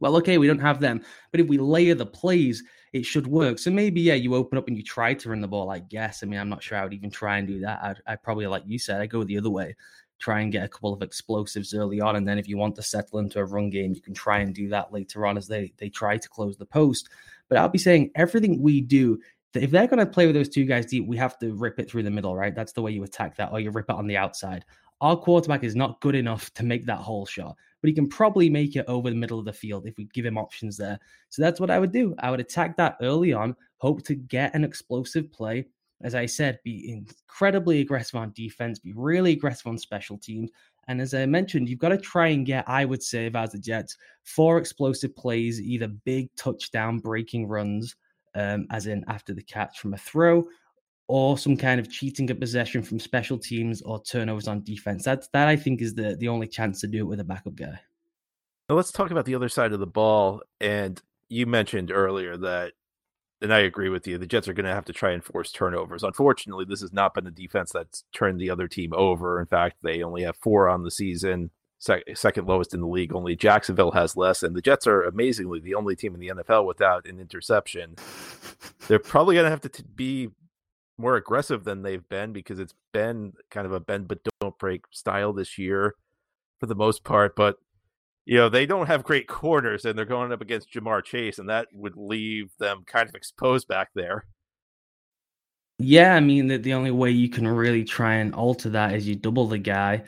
Well, 0.00 0.16
okay, 0.16 0.38
we 0.38 0.46
don't 0.46 0.60
have 0.60 0.80
them, 0.80 1.02
but 1.30 1.40
if 1.40 1.46
we 1.46 1.58
layer 1.58 1.94
the 1.94 2.06
plays, 2.06 2.62
it 2.92 3.04
should 3.04 3.26
work. 3.26 3.58
So 3.58 3.70
maybe, 3.70 4.00
yeah, 4.00 4.14
you 4.14 4.34
open 4.34 4.56
up 4.56 4.66
and 4.68 4.76
you 4.76 4.82
try 4.82 5.12
to 5.14 5.28
run 5.28 5.40
the 5.40 5.48
ball, 5.48 5.70
I 5.70 5.80
guess. 5.80 6.22
I 6.22 6.26
mean, 6.26 6.40
I'm 6.40 6.48
not 6.48 6.62
sure 6.62 6.78
I 6.78 6.84
would 6.84 6.94
even 6.94 7.10
try 7.10 7.38
and 7.38 7.46
do 7.46 7.60
that. 7.60 7.80
I'd, 7.82 8.00
I'd 8.06 8.22
probably, 8.22 8.46
like 8.46 8.62
you 8.66 8.78
said, 8.78 9.00
I 9.00 9.06
go 9.06 9.24
the 9.24 9.36
other 9.36 9.50
way, 9.50 9.76
try 10.18 10.40
and 10.40 10.50
get 10.50 10.64
a 10.64 10.68
couple 10.68 10.94
of 10.94 11.02
explosives 11.02 11.74
early 11.74 12.00
on. 12.00 12.16
And 12.16 12.26
then 12.26 12.38
if 12.38 12.48
you 12.48 12.56
want 12.56 12.76
to 12.76 12.82
settle 12.82 13.18
into 13.18 13.40
a 13.40 13.44
run 13.44 13.68
game, 13.68 13.92
you 13.92 14.00
can 14.00 14.14
try 14.14 14.38
and 14.38 14.54
do 14.54 14.68
that 14.70 14.92
later 14.92 15.26
on 15.26 15.36
as 15.36 15.46
they, 15.46 15.72
they 15.76 15.90
try 15.90 16.16
to 16.16 16.28
close 16.28 16.56
the 16.56 16.66
post. 16.66 17.10
But 17.48 17.58
I'll 17.58 17.68
be 17.68 17.78
saying 17.78 18.10
everything 18.14 18.62
we 18.62 18.80
do 18.80 19.20
if 19.54 19.70
they're 19.70 19.86
going 19.86 19.98
to 19.98 20.06
play 20.06 20.26
with 20.26 20.34
those 20.36 20.48
two 20.48 20.64
guys 20.64 20.86
deep, 20.86 21.06
we 21.06 21.16
have 21.16 21.38
to 21.38 21.54
rip 21.54 21.78
it 21.80 21.90
through 21.90 22.04
the 22.04 22.10
middle, 22.10 22.36
right? 22.36 22.54
That's 22.54 22.72
the 22.72 22.82
way 22.82 22.92
you 22.92 23.02
attack 23.02 23.36
that, 23.36 23.50
or 23.52 23.60
you 23.60 23.70
rip 23.70 23.90
it 23.90 23.96
on 23.96 24.06
the 24.06 24.16
outside. 24.16 24.64
Our 25.00 25.16
quarterback 25.16 25.64
is 25.64 25.74
not 25.74 26.00
good 26.00 26.14
enough 26.14 26.52
to 26.54 26.64
make 26.64 26.84
that 26.86 26.98
hole 26.98 27.24
shot, 27.24 27.56
but 27.80 27.88
he 27.88 27.94
can 27.94 28.08
probably 28.08 28.50
make 28.50 28.76
it 28.76 28.84
over 28.86 29.08
the 29.08 29.16
middle 29.16 29.38
of 29.38 29.46
the 29.46 29.52
field 29.52 29.86
if 29.86 29.96
we 29.96 30.04
give 30.12 30.26
him 30.26 30.36
options 30.36 30.76
there. 30.76 30.98
So 31.30 31.40
that's 31.42 31.60
what 31.60 31.70
I 31.70 31.78
would 31.78 31.92
do. 31.92 32.14
I 32.18 32.30
would 32.30 32.40
attack 32.40 32.76
that 32.76 32.96
early 33.00 33.32
on, 33.32 33.56
hope 33.78 34.02
to 34.04 34.14
get 34.14 34.54
an 34.54 34.64
explosive 34.64 35.32
play. 35.32 35.66
As 36.02 36.14
I 36.14 36.26
said, 36.26 36.58
be 36.64 36.90
incredibly 36.90 37.80
aggressive 37.80 38.16
on 38.16 38.32
defense, 38.34 38.78
be 38.78 38.92
really 38.94 39.32
aggressive 39.32 39.66
on 39.66 39.78
special 39.78 40.18
teams. 40.18 40.50
And 40.88 41.00
as 41.00 41.14
I 41.14 41.26
mentioned, 41.26 41.68
you've 41.68 41.78
got 41.78 41.90
to 41.90 41.98
try 41.98 42.28
and 42.28 42.44
get, 42.44 42.68
I 42.68 42.84
would 42.84 43.02
say, 43.02 43.28
was 43.28 43.52
the 43.52 43.58
Jets, 43.58 43.96
four 44.24 44.58
explosive 44.58 45.14
plays, 45.14 45.60
either 45.60 45.88
big 45.88 46.34
touchdown 46.36 46.98
breaking 46.98 47.46
runs, 47.46 47.96
um, 48.34 48.66
as 48.70 48.86
in 48.86 49.04
after 49.08 49.34
the 49.34 49.42
catch 49.42 49.78
from 49.78 49.94
a 49.94 49.98
throw, 49.98 50.46
or 51.10 51.36
some 51.36 51.56
kind 51.56 51.80
of 51.80 51.90
cheating 51.90 52.30
at 52.30 52.38
possession 52.38 52.84
from 52.84 53.00
special 53.00 53.36
teams 53.36 53.82
or 53.82 54.00
turnovers 54.00 54.46
on 54.46 54.62
defense. 54.62 55.04
That's 55.04 55.26
that 55.32 55.48
I 55.48 55.56
think 55.56 55.82
is 55.82 55.92
the 55.92 56.14
the 56.16 56.28
only 56.28 56.46
chance 56.46 56.80
to 56.82 56.86
do 56.86 56.98
it 56.98 57.08
with 57.08 57.18
a 57.18 57.24
backup 57.24 57.56
guy. 57.56 57.80
Now 58.68 58.76
let's 58.76 58.92
talk 58.92 59.10
about 59.10 59.24
the 59.24 59.34
other 59.34 59.48
side 59.48 59.72
of 59.72 59.80
the 59.80 59.88
ball. 59.88 60.40
And 60.60 61.02
you 61.28 61.46
mentioned 61.46 61.90
earlier 61.90 62.36
that, 62.36 62.74
and 63.42 63.52
I 63.52 63.58
agree 63.58 63.88
with 63.88 64.06
you, 64.06 64.18
the 64.18 64.26
Jets 64.26 64.46
are 64.46 64.52
going 64.52 64.66
to 64.66 64.72
have 64.72 64.84
to 64.84 64.92
try 64.92 65.10
and 65.10 65.24
force 65.24 65.50
turnovers. 65.50 66.04
Unfortunately, 66.04 66.64
this 66.64 66.80
has 66.80 66.92
not 66.92 67.12
been 67.12 67.26
a 67.26 67.32
defense 67.32 67.72
that's 67.72 68.04
turned 68.12 68.40
the 68.40 68.50
other 68.50 68.68
team 68.68 68.92
over. 68.94 69.40
In 69.40 69.46
fact, 69.46 69.78
they 69.82 70.04
only 70.04 70.22
have 70.22 70.36
four 70.36 70.68
on 70.68 70.84
the 70.84 70.92
season, 70.92 71.50
sec- 71.80 72.04
second 72.14 72.46
lowest 72.46 72.72
in 72.72 72.80
the 72.80 72.86
league. 72.86 73.12
Only 73.12 73.34
Jacksonville 73.34 73.90
has 73.90 74.16
less, 74.16 74.44
and 74.44 74.54
the 74.54 74.62
Jets 74.62 74.86
are 74.86 75.02
amazingly 75.02 75.58
the 75.58 75.74
only 75.74 75.96
team 75.96 76.14
in 76.14 76.20
the 76.20 76.28
NFL 76.28 76.66
without 76.66 77.04
an 77.06 77.18
interception. 77.18 77.96
They're 78.86 79.00
probably 79.00 79.34
going 79.34 79.46
to 79.46 79.50
have 79.50 79.62
to 79.62 79.68
t- 79.68 79.82
be 79.96 80.30
more 81.00 81.16
aggressive 81.16 81.64
than 81.64 81.82
they've 81.82 82.08
been 82.08 82.32
because 82.32 82.58
it's 82.58 82.74
been 82.92 83.32
kind 83.50 83.66
of 83.66 83.72
a 83.72 83.80
bend 83.80 84.08
but 84.08 84.20
don't 84.40 84.58
break 84.58 84.82
style 84.90 85.32
this 85.32 85.58
year 85.58 85.94
for 86.58 86.66
the 86.66 86.74
most 86.74 87.04
part. 87.04 87.34
But 87.34 87.56
you 88.26 88.36
know 88.36 88.48
they 88.48 88.66
don't 88.66 88.86
have 88.86 89.02
great 89.02 89.26
corners, 89.26 89.84
and 89.84 89.98
they're 89.98 90.04
going 90.04 90.32
up 90.32 90.40
against 90.40 90.72
Ja'Marr 90.72 91.04
Chase, 91.04 91.38
and 91.38 91.48
that 91.48 91.68
would 91.72 91.96
leave 91.96 92.50
them 92.58 92.84
kind 92.86 93.08
of 93.08 93.14
exposed 93.14 93.66
back 93.66 93.88
there. 93.94 94.26
Yeah, 95.78 96.14
I 96.14 96.20
mean 96.20 96.48
the, 96.48 96.58
the 96.58 96.74
only 96.74 96.90
way 96.90 97.10
you 97.10 97.30
can 97.30 97.48
really 97.48 97.84
try 97.84 98.16
and 98.16 98.34
alter 98.34 98.68
that 98.70 98.94
is 98.94 99.08
you 99.08 99.16
double 99.16 99.48
the 99.48 99.58
guy. 99.58 100.04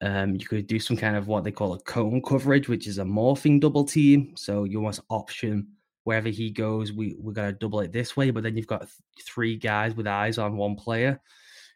Um, 0.00 0.34
you 0.34 0.44
could 0.44 0.66
do 0.66 0.80
some 0.80 0.96
kind 0.96 1.16
of 1.16 1.28
what 1.28 1.44
they 1.44 1.52
call 1.52 1.74
a 1.74 1.80
cone 1.80 2.20
coverage, 2.20 2.68
which 2.68 2.88
is 2.88 2.98
a 2.98 3.04
morphing 3.04 3.60
double 3.60 3.84
team. 3.84 4.34
So 4.36 4.64
you 4.64 4.78
almost 4.78 5.00
option 5.08 5.68
wherever 6.04 6.28
he 6.28 6.50
goes, 6.50 6.92
we 6.92 7.14
we're 7.18 7.32
gonna 7.32 7.52
double 7.52 7.80
it 7.80 7.92
this 7.92 8.16
way. 8.16 8.30
But 8.30 8.42
then 8.42 8.56
you've 8.56 8.66
got 8.66 8.80
th- 8.80 9.26
three 9.26 9.56
guys 9.56 9.94
with 9.94 10.06
eyes 10.06 10.38
on 10.38 10.56
one 10.56 10.76
player, 10.76 11.20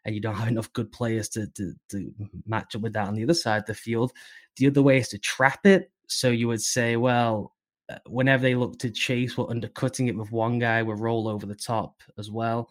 and 0.05 0.15
you 0.15 0.21
don't 0.21 0.35
have 0.35 0.49
enough 0.49 0.73
good 0.73 0.93
players 0.93 1.29
to, 1.31 1.47
to 1.49 1.75
to 1.91 2.13
match 2.47 2.75
up 2.75 2.83
with 2.83 2.93
that 2.95 3.09
on 3.09 3.15
the 3.15 3.25
other 3.25 3.35
side 3.35 3.61
of 3.61 3.67
the 3.67 3.75
field. 3.75 4.13
The 4.57 4.69
other 4.69 4.83
way 4.83 4.99
is 4.99 5.09
to 5.09 5.19
trap 5.19 5.67
it. 5.67 5.91
So 6.09 6.31
you 6.31 6.49
would 6.49 6.63
say, 6.63 6.97
well, 6.97 7.53
uh, 7.89 7.99
whenever 8.07 8.43
they 8.43 8.55
look 8.55 8.79
to 8.81 8.91
chase, 8.91 9.37
we're 9.37 9.51
undercutting 9.51 10.09
it 10.09 10.17
with 10.17 10.33
one 10.33 10.59
guy. 10.59 10.83
We'll 10.83 10.97
roll 10.97 11.29
over 11.29 11.47
the 11.47 11.55
top 11.55 12.03
as 12.19 12.31
well. 12.31 12.71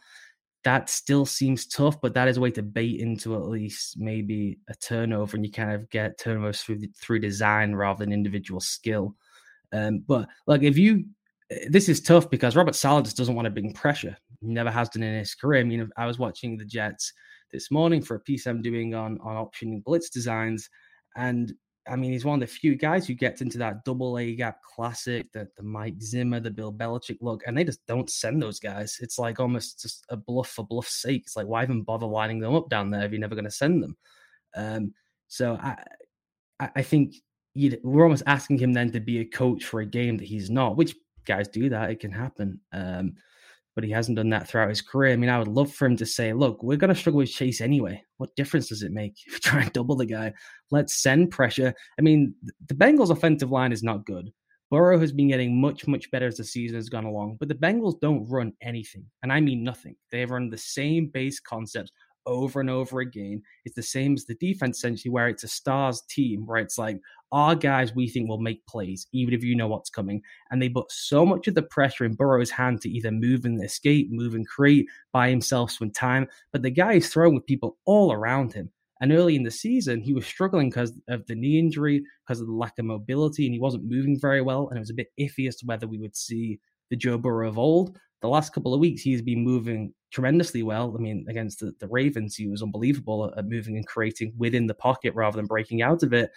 That 0.63 0.89
still 0.89 1.25
seems 1.25 1.67
tough, 1.67 2.01
but 2.01 2.15
that 2.15 2.27
is 2.27 2.37
a 2.37 2.41
way 2.41 2.51
to 2.51 2.63
bait 2.63 2.99
into 2.99 3.35
at 3.35 3.47
least 3.47 3.99
maybe 3.99 4.57
a 4.67 4.73
turnover, 4.75 5.37
and 5.37 5.45
you 5.45 5.51
kind 5.51 5.71
of 5.71 5.89
get 5.89 6.17
turnovers 6.17 6.61
through 6.61 6.81
through 6.99 7.19
design 7.19 7.75
rather 7.75 8.03
than 8.03 8.13
individual 8.13 8.59
skill. 8.59 9.15
Um, 9.71 10.03
but 10.07 10.27
like 10.47 10.63
if 10.63 10.77
you 10.77 11.05
this 11.69 11.89
is 11.89 12.01
tough 12.01 12.29
because 12.29 12.55
Robert 12.55 12.75
Saleh 12.75 13.03
just 13.03 13.17
doesn't 13.17 13.35
want 13.35 13.45
to 13.45 13.51
bring 13.51 13.73
pressure. 13.73 14.17
He 14.41 14.47
never 14.47 14.71
has 14.71 14.89
done 14.89 15.03
in 15.03 15.17
his 15.17 15.35
career. 15.35 15.61
I 15.61 15.63
mean, 15.63 15.89
I 15.97 16.05
was 16.05 16.19
watching 16.19 16.57
the 16.57 16.65
Jets 16.65 17.13
this 17.51 17.71
morning 17.71 18.01
for 18.01 18.15
a 18.15 18.19
piece 18.19 18.45
I'm 18.45 18.61
doing 18.61 18.95
on 18.95 19.19
on 19.21 19.35
optioning 19.35 19.83
blitz 19.83 20.09
designs, 20.09 20.69
and 21.15 21.53
I 21.87 21.95
mean, 21.95 22.11
he's 22.11 22.25
one 22.25 22.41
of 22.41 22.47
the 22.47 22.53
few 22.53 22.75
guys 22.75 23.05
who 23.05 23.13
gets 23.13 23.41
into 23.41 23.59
that 23.59 23.85
double 23.85 24.17
A 24.17 24.35
gap 24.35 24.57
classic, 24.63 25.31
the, 25.33 25.47
the 25.55 25.61
Mike 25.61 26.01
Zimmer, 26.01 26.39
the 26.39 26.49
Bill 26.49 26.73
Belichick 26.73 27.17
look, 27.21 27.43
and 27.45 27.55
they 27.55 27.63
just 27.63 27.85
don't 27.85 28.09
send 28.09 28.41
those 28.41 28.59
guys. 28.59 28.97
It's 29.01 29.19
like 29.19 29.39
almost 29.39 29.81
just 29.81 30.03
a 30.09 30.17
bluff 30.17 30.49
for 30.49 30.65
bluff's 30.65 30.99
sake. 31.01 31.23
It's 31.25 31.35
like, 31.35 31.45
why 31.45 31.63
even 31.63 31.83
bother 31.83 32.07
lining 32.07 32.39
them 32.39 32.55
up 32.55 32.69
down 32.69 32.89
there 32.89 33.05
if 33.05 33.11
you're 33.11 33.21
never 33.21 33.35
going 33.35 33.45
to 33.45 33.51
send 33.51 33.83
them? 33.83 33.95
Um, 34.55 34.93
so 35.27 35.59
I, 35.61 35.77
I 36.59 36.81
think 36.81 37.15
we're 37.83 38.03
almost 38.03 38.23
asking 38.25 38.57
him 38.57 38.73
then 38.73 38.91
to 38.91 38.99
be 38.99 39.19
a 39.19 39.25
coach 39.25 39.65
for 39.65 39.81
a 39.81 39.85
game 39.85 40.17
that 40.17 40.27
he's 40.27 40.49
not, 40.49 40.77
which 40.77 40.95
guys 41.25 41.47
do 41.47 41.69
that. 41.69 41.89
It 41.89 41.99
can 41.99 42.11
happen. 42.11 42.59
Um, 42.71 43.15
but 43.75 43.83
he 43.83 43.91
hasn't 43.91 44.15
done 44.15 44.29
that 44.29 44.47
throughout 44.47 44.69
his 44.69 44.81
career. 44.81 45.11
I 45.11 45.17
mean, 45.17 45.29
I 45.29 45.37
would 45.37 45.49
love 45.49 45.71
for 45.73 45.85
him 45.85 45.97
to 45.97 46.05
say, 46.05 46.31
look, 46.31 46.63
we're 46.63 46.77
going 46.77 46.93
to 46.93 46.99
struggle 46.99 47.17
with 47.17 47.31
Chase 47.31 47.59
anyway. 47.59 48.01
What 48.17 48.35
difference 48.37 48.69
does 48.69 48.83
it 48.83 48.93
make 48.93 49.15
if 49.27 49.33
we 49.33 49.39
try 49.39 49.61
and 49.63 49.73
double 49.73 49.97
the 49.97 50.05
guy? 50.05 50.33
Let's 50.71 51.01
send 51.01 51.31
pressure. 51.31 51.73
I 51.99 52.01
mean, 52.01 52.33
the 52.67 52.73
Bengals' 52.73 53.09
offensive 53.09 53.51
line 53.51 53.73
is 53.73 53.83
not 53.83 54.05
good. 54.05 54.31
Burrow 54.71 54.97
has 54.97 55.11
been 55.11 55.27
getting 55.27 55.59
much, 55.59 55.87
much 55.87 56.09
better 56.09 56.27
as 56.27 56.37
the 56.37 56.43
season 56.43 56.75
has 56.75 56.89
gone 56.89 57.05
along, 57.05 57.37
but 57.39 57.49
the 57.49 57.55
Bengals 57.55 57.99
don't 57.99 58.27
run 58.29 58.53
anything. 58.61 59.05
And 59.21 59.31
I 59.31 59.39
mean 59.39 59.63
nothing. 59.63 59.95
They 60.09 60.21
have 60.21 60.31
run 60.31 60.49
the 60.49 60.57
same 60.57 61.07
base 61.07 61.39
concepts 61.39 61.91
over 62.25 62.59
and 62.59 62.69
over 62.69 62.99
again. 62.99 63.41
It's 63.65 63.75
the 63.75 63.83
same 63.83 64.13
as 64.13 64.25
the 64.25 64.35
defense, 64.35 64.77
essentially, 64.77 65.11
where 65.11 65.27
it's 65.27 65.43
a 65.43 65.47
stars 65.47 66.01
team, 66.09 66.45
where 66.45 66.57
it's 66.57 66.77
like, 66.77 66.99
our 67.31 67.55
guys 67.55 67.93
we 67.93 68.07
think 68.07 68.29
will 68.29 68.39
make 68.39 68.65
plays, 68.65 69.07
even 69.11 69.33
if 69.33 69.43
you 69.43 69.55
know 69.55 69.67
what's 69.67 69.89
coming. 69.89 70.21
And 70.51 70.61
they 70.61 70.69
put 70.69 70.91
so 70.91 71.25
much 71.25 71.47
of 71.47 71.55
the 71.55 71.63
pressure 71.63 72.05
in 72.05 72.13
Burrow's 72.13 72.51
hand 72.51 72.81
to 72.81 72.89
either 72.89 73.11
move 73.11 73.43
and 73.43 73.61
escape, 73.63 74.07
move 74.09 74.35
and 74.35 74.47
create 74.47 74.87
by 75.11 75.29
himself 75.29 75.71
some 75.71 75.91
time. 75.91 76.27
But 76.53 76.61
the 76.61 76.69
guy 76.69 76.93
is 76.93 77.09
throwing 77.09 77.35
with 77.35 77.45
people 77.45 77.77
all 77.85 78.13
around 78.13 78.53
him. 78.53 78.71
And 79.01 79.11
early 79.11 79.35
in 79.35 79.43
the 79.43 79.51
season, 79.51 79.99
he 79.99 80.13
was 80.13 80.25
struggling 80.25 80.69
because 80.69 80.93
of 81.09 81.25
the 81.27 81.35
knee 81.35 81.59
injury, 81.59 82.03
because 82.25 82.39
of 82.39 82.47
the 82.47 82.53
lack 82.53 82.79
of 82.79 82.85
mobility, 82.85 83.45
and 83.45 83.53
he 83.53 83.59
wasn't 83.59 83.89
moving 83.89 84.17
very 84.17 84.41
well. 84.41 84.69
And 84.69 84.77
it 84.77 84.79
was 84.79 84.91
a 84.91 84.93
bit 84.93 85.11
iffy 85.19 85.49
as 85.49 85.57
to 85.57 85.65
whether 85.65 85.87
we 85.87 85.97
would 85.97 86.15
see 86.15 86.59
the 86.89 86.95
Joe 86.95 87.17
Burrow 87.17 87.49
of 87.49 87.59
old. 87.59 87.97
The 88.21 88.29
last 88.29 88.53
couple 88.53 88.73
of 88.73 88.79
weeks, 88.79 89.01
he's 89.01 89.21
been 89.21 89.43
moving 89.43 89.93
tremendously 90.15 90.63
well. 90.63 90.95
I 90.97 91.01
mean, 91.01 91.25
against 91.27 91.59
the, 91.59 91.75
the 91.79 91.89
Ravens, 91.89 92.37
he 92.37 92.47
was 92.47 92.63
unbelievable 92.63 93.33
at 93.37 93.45
moving 93.45 93.75
and 93.75 93.85
creating 93.85 94.33
within 94.37 94.65
the 94.65 94.73
pocket 94.73 95.13
rather 95.13 95.35
than 95.35 95.45
breaking 95.45 95.81
out 95.81 96.03
of 96.03 96.13
it. 96.13 96.31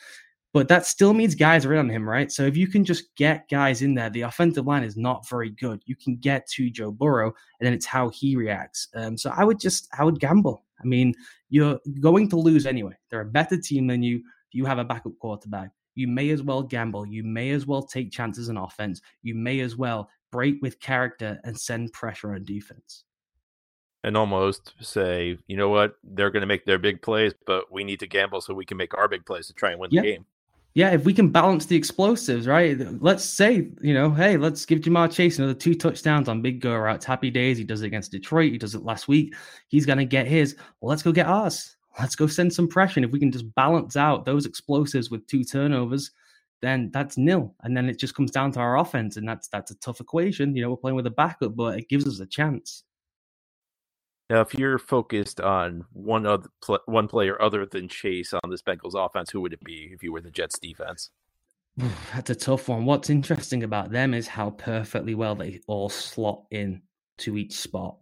But 0.53 0.67
that 0.67 0.85
still 0.85 1.15
means 1.15 1.37
guys 1.37 1.65
are 1.65 1.73
in 1.75 1.79
on 1.79 1.89
him, 1.89 2.09
right? 2.09 2.33
So 2.33 2.43
if 2.43 2.57
you 2.57 2.67
can 2.67 2.85
just 2.85 3.15
get 3.15 3.49
guys 3.49 3.83
in 3.83 3.95
there, 3.95 4.11
the 4.11 4.23
offensive 4.23 4.67
line 4.67 4.83
is 4.83 4.97
not 4.97 5.29
very 5.29 5.51
good. 5.51 5.81
You 5.87 5.95
can 5.95 6.17
get 6.17 6.49
to 6.49 6.71
Joe 6.71 6.91
Burrow, 6.91 7.33
and 7.61 7.67
then 7.67 7.73
it's 7.73 7.87
how 7.87 8.09
he 8.09 8.35
reacts. 8.35 8.89
Um, 8.97 9.17
so 9.17 9.33
I 9.37 9.45
would 9.45 9.61
just, 9.61 9.89
I 9.97 10.03
would 10.03 10.19
gamble. 10.19 10.65
I 10.83 10.85
mean, 10.85 11.15
you're 11.49 11.79
going 12.01 12.29
to 12.31 12.37
lose 12.37 12.67
anyway. 12.67 12.95
They're 13.11 13.21
a 13.21 13.27
better 13.27 13.59
team 13.61 13.87
than 13.87 14.03
you. 14.03 14.23
You 14.51 14.65
have 14.65 14.79
a 14.79 14.85
backup 14.85 15.13
quarterback. 15.21 15.71
You 15.95 16.09
may 16.09 16.31
as 16.31 16.43
well 16.43 16.63
gamble. 16.63 17.07
You 17.07 17.23
may 17.23 17.51
as 17.51 17.67
well 17.67 17.83
take 17.83 18.11
chances 18.11 18.49
on 18.49 18.57
offense. 18.57 19.01
You 19.23 19.37
may 19.37 19.61
as 19.61 19.77
well 19.77 20.09
break 20.33 20.57
with 20.63 20.81
character 20.81 21.39
and 21.45 21.57
send 21.57 21.93
pressure 21.93 22.35
on 22.35 22.45
defense 22.45 23.05
and 24.05 24.17
almost 24.17 24.75
say, 24.81 25.39
you 25.47 25.57
know 25.57 25.69
what, 25.69 25.97
they're 26.05 26.31
going 26.31 26.43
to 26.43 26.47
make 26.47 26.65
their 26.65 26.79
big 26.79 27.03
plays, 27.03 27.33
but 27.47 27.71
we 27.73 27.85
need 27.85 28.01
to 28.01 28.07
gamble 28.07 28.41
so 28.41 28.55
we 28.55 28.65
can 28.65 28.77
make 28.77 28.97
our 28.97 29.09
big 29.09 29.27
plays 29.27 29.47
to 29.49 29.53
try 29.53 29.71
and 29.71 29.81
win 29.81 29.91
yeah. 29.93 30.03
the 30.03 30.13
game 30.13 30.27
yeah, 30.79 30.93
if 30.93 31.05
we 31.05 31.13
can 31.13 31.31
balance 31.31 31.67
the 31.67 31.75
explosives, 31.75 32.47
right? 32.47 32.79
Let's 33.03 33.25
say, 33.25 33.69
you 33.81 33.93
know, 33.93 34.13
hey, 34.13 34.37
let's 34.37 34.65
give 34.65 34.79
Ja'Marr 34.79 35.13
Chase 35.13 35.39
another 35.39 35.53
two 35.53 35.75
touchdowns 35.75 36.29
on 36.29 36.41
big 36.41 36.61
go 36.61 36.77
routes. 36.77 37.05
Happy 37.05 37.31
days. 37.31 37.59
He 37.59 37.65
does 37.65 37.83
it 37.83 37.87
against 37.87 38.13
Detroit. 38.13 38.53
He 38.53 38.59
does 38.59 38.77
it 38.77 38.85
last 38.85 39.09
week. 39.09 39.35
He's 39.67 39.85
going 39.85 39.99
to 39.99 40.05
get 40.05 40.29
his. 40.29 40.55
Well, 40.81 40.91
let's 40.91 41.03
go 41.03 41.11
get 41.11 41.27
ours. 41.27 41.77
Let's 41.99 42.15
go 42.15 42.29
send 42.29 42.53
some 42.53 42.69
pressure. 42.69 43.01
And 43.01 43.05
if 43.05 43.11
we 43.11 43.19
can 43.19 43.33
just 43.33 43.53
balance 43.57 43.97
out 43.97 44.25
those 44.25 44.47
explosives 44.47 45.11
with 45.11 45.27
two 45.27 45.43
turnovers, 45.43 46.13
then 46.61 46.93
that's 46.93 47.19
nil. 47.19 47.57
And 47.65 47.77
then 47.77 47.89
it 47.89 47.99
just 47.99 48.15
comes 48.15 48.31
down 48.31 48.53
to 48.53 48.61
our 48.61 48.79
offense. 48.79 49.17
And 49.17 49.29
that's 49.29 49.49
that's 49.49 49.73
a 49.73 49.79
tough 49.81 50.01
equation. 50.01 50.55
You 50.55 50.63
know, 50.63 50.71
we're 50.71 50.77
playing 50.77 50.95
with 50.95 51.09
a 51.09 51.11
backup, 51.11 51.57
but 51.57 51.77
it 51.77 51.89
gives 51.89 52.07
us 52.07 52.21
a 52.21 52.27
chance. 52.27 52.85
Now, 54.31 54.43
if 54.43 54.55
you're 54.55 54.79
focused 54.79 55.41
on 55.41 55.87
one 55.93 56.27
other 56.27 56.49
pl- 56.63 56.81
one 56.87 57.09
player 57.09 57.41
other 57.41 57.65
than 57.65 57.89
Chase 57.89 58.35
on 58.35 58.51
this 58.51 58.63
Bengals 58.63 58.95
offense, 58.95 59.31
who 59.31 59.41
would 59.41 59.55
it 59.55 59.65
be 59.65 59.91
if 59.93 60.03
you 60.03 60.13
were 60.13 60.21
the 60.21 60.31
Jets 60.31 60.59
defense? 60.59 61.11
That's 62.15 62.31
a 62.31 62.35
tough 62.35 62.69
one. 62.69 62.85
What's 62.85 63.11
interesting 63.11 63.63
about 63.63 63.91
them 63.91 64.13
is 64.13 64.27
how 64.27 64.51
perfectly 64.51 65.15
well 65.15 65.35
they 65.35 65.61
all 65.67 65.89
slot 65.89 66.45
in 66.51 66.83
to 67.19 67.39
each 67.39 67.55
spot. 67.55 67.97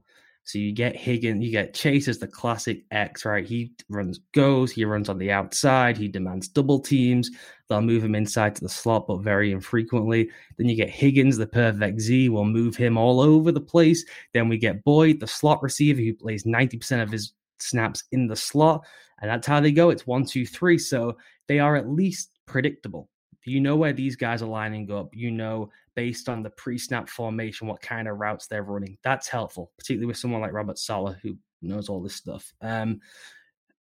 So 0.47 0.59
you 0.59 0.73
get 0.73 0.95
Higgins, 0.95 1.45
you 1.45 1.51
get 1.51 1.75
Chase 1.75 2.07
as 2.07 2.21
the 2.21 2.29
classic 2.29 2.85
X, 2.93 3.25
right? 3.25 3.45
He 3.45 3.73
runs 3.89 4.21
goes, 4.33 4.71
he 4.71 4.85
runs 4.85 5.09
on 5.09 5.19
the 5.19 5.33
outside, 5.33 5.97
he 5.97 6.07
demands 6.07 6.47
double 6.47 6.79
teams. 6.79 7.29
They'll 7.69 7.81
move 7.81 8.05
him 8.05 8.15
inside 8.15 8.55
to 8.55 8.61
the 8.61 8.69
slot, 8.69 9.09
but 9.09 9.23
very 9.23 9.51
infrequently. 9.51 10.31
Then 10.57 10.69
you 10.69 10.77
get 10.77 10.89
Higgins, 10.89 11.37
the 11.37 11.49
perfect 11.49 12.01
Z, 12.01 12.29
will 12.29 12.45
move 12.45 12.77
him 12.77 12.97
all 12.97 13.21
over 13.21 13.51
the 13.51 13.61
place. 13.61 14.05
Then 14.35 14.49
we 14.49 14.57
get 14.57 14.85
Boyd, 14.85 15.19
the 15.19 15.27
slot 15.27 15.65
receiver, 15.65 16.01
who 16.01 16.15
plays 16.15 16.45
90% 16.45 17.03
of 17.03 17.11
his 17.11 17.33
snaps 17.59 18.05
in 18.13 18.29
the 18.29 18.37
slot. 18.37 18.87
And 19.21 19.29
that's 19.29 19.49
how 19.49 19.59
they 19.59 19.73
go. 19.73 19.91
It's 19.91 20.07
one, 20.07 20.25
two, 20.25 20.47
three. 20.47 20.79
So 20.79 21.17
they 21.49 21.59
are 21.59 21.75
at 21.75 21.89
least 21.89 22.31
predictable. 22.47 23.09
You 23.47 23.61
know 23.61 23.77
where 23.77 23.93
these 23.93 24.17
guys 24.17 24.43
are 24.43 24.47
lining 24.47 24.91
up. 24.91 25.11
You 25.15 25.31
know, 25.31 25.71
based 25.95 26.29
on 26.29 26.43
the 26.43 26.51
pre 26.51 26.79
snap 26.79 27.09
formation, 27.09 27.67
what 27.67 27.81
kind 27.81 28.09
of 28.09 28.19
routes 28.19 28.47
they're 28.47 28.63
running. 28.63 28.99
That's 29.03 29.29
helpful, 29.29 29.73
particularly 29.79 30.07
with 30.07 30.19
someone 30.19 30.41
like 30.41 30.53
Robert 30.53 30.79
Saleh, 30.79 31.17
who 31.23 31.37
knows 31.63 31.89
all 31.89 32.03
this 32.03 32.15
stuff. 32.15 32.53
Um, 32.61 33.01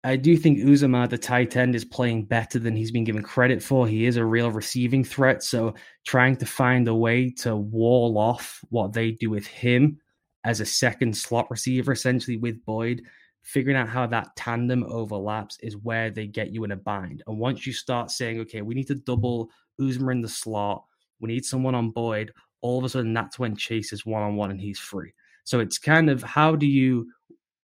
I 0.05 0.16
do 0.16 0.37
think 0.37 0.59
Uzomah, 0.59 1.09
the 1.09 1.16
tight 1.16 1.57
end, 1.57 1.74
is 1.74 1.85
playing 1.85 2.27
better 2.27 2.59
than 2.59 2.77
he's 2.77 2.90
been 2.90 3.05
given 3.05 3.22
credit 3.22 3.62
for. 3.62 3.88
He 3.88 4.05
is 4.05 4.18
a 4.18 4.24
real 4.24 4.50
receiving 4.50 5.03
threat. 5.03 5.42
So 5.42 5.74
trying 6.05 6.37
to 6.37 6.46
find 6.46 6.87
a 6.88 6.94
way 6.94 7.31
to 7.38 7.57
wall 7.57 8.18
off 8.18 8.61
what 8.68 8.92
they 8.92 9.12
do 9.12 9.31
with 9.31 9.46
him 9.46 9.98
as 10.44 10.61
a 10.61 10.66
second 10.66 11.16
slot 11.16 11.50
receiver, 11.50 11.92
essentially 11.92 12.37
with 12.37 12.62
Boyd, 12.66 13.03
figuring 13.44 13.76
out 13.76 13.88
how 13.88 14.07
that 14.07 14.35
tandem 14.37 14.85
overlaps 14.85 15.59
is 15.61 15.76
where 15.76 16.11
they 16.11 16.26
get 16.26 16.50
you 16.50 16.64
in 16.64 16.72
a 16.72 16.76
bind. 16.76 17.22
And 17.26 17.38
once 17.38 17.66
you 17.66 17.72
start 17.72 18.11
saying, 18.11 18.40
okay, 18.40 18.62
we 18.62 18.74
need 18.74 18.88
to 18.88 18.94
double 18.94 19.50
Uzomah 19.80 20.12
in 20.12 20.22
the 20.22 20.28
slot, 20.28 20.85
we 21.20 21.28
need 21.28 21.44
someone 21.44 21.74
on 21.74 21.90
Boyd, 21.90 22.33
all 22.62 22.78
of 22.78 22.85
a 22.85 22.88
sudden 22.88 23.12
that's 23.12 23.38
when 23.38 23.54
Chase 23.54 23.92
is 23.92 24.07
one 24.07 24.22
on 24.22 24.37
one 24.37 24.50
and 24.50 24.61
he's 24.61 24.78
free. 24.78 25.12
So 25.44 25.61
it's 25.61 25.78
kind 25.78 26.09
of 26.09 26.22
how 26.22 26.57
do 26.57 26.66
you 26.66 27.11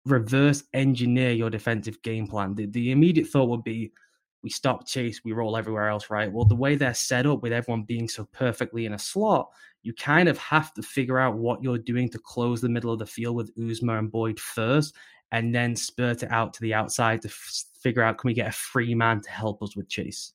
reverse 0.06 0.62
engineer 0.74 1.32
your 1.32 1.50
defensive 1.50 2.00
game 2.02 2.28
plan? 2.28 2.54
The, 2.54 2.66
the 2.66 2.92
immediate 2.92 3.26
thought 3.26 3.48
would 3.48 3.64
be 3.64 3.92
we 4.44 4.50
stop 4.50 4.86
Chase, 4.86 5.22
we 5.24 5.32
roll 5.32 5.56
everywhere 5.56 5.88
else, 5.88 6.08
right? 6.08 6.30
Well, 6.30 6.44
the 6.44 6.54
way 6.54 6.76
they're 6.76 6.94
set 6.94 7.26
up 7.26 7.42
with 7.42 7.52
everyone 7.52 7.82
being 7.82 8.06
so 8.06 8.28
perfectly 8.30 8.86
in 8.86 8.92
a 8.92 8.98
slot, 8.98 9.50
you 9.82 9.92
kind 9.94 10.28
of 10.28 10.38
have 10.38 10.72
to 10.74 10.82
figure 10.82 11.18
out 11.18 11.36
what 11.36 11.62
you're 11.62 11.78
doing 11.78 12.08
to 12.10 12.18
close 12.18 12.60
the 12.60 12.68
middle 12.68 12.92
of 12.92 12.98
the 12.98 13.06
field 13.06 13.36
with 13.36 13.56
Uzomah 13.56 13.98
and 13.98 14.12
Boyd 14.12 14.38
first 14.38 14.94
and 15.34 15.52
then 15.52 15.74
spurt 15.74 16.22
it 16.22 16.30
out 16.30 16.54
to 16.54 16.60
the 16.60 16.72
outside 16.72 17.20
to 17.20 17.28
f- 17.28 17.64
figure 17.82 18.02
out 18.02 18.18
can 18.18 18.28
we 18.28 18.34
get 18.34 18.46
a 18.46 18.52
free 18.52 18.94
man 18.94 19.20
to 19.20 19.30
help 19.30 19.60
us 19.64 19.76
with 19.76 19.88
Chase. 19.88 20.32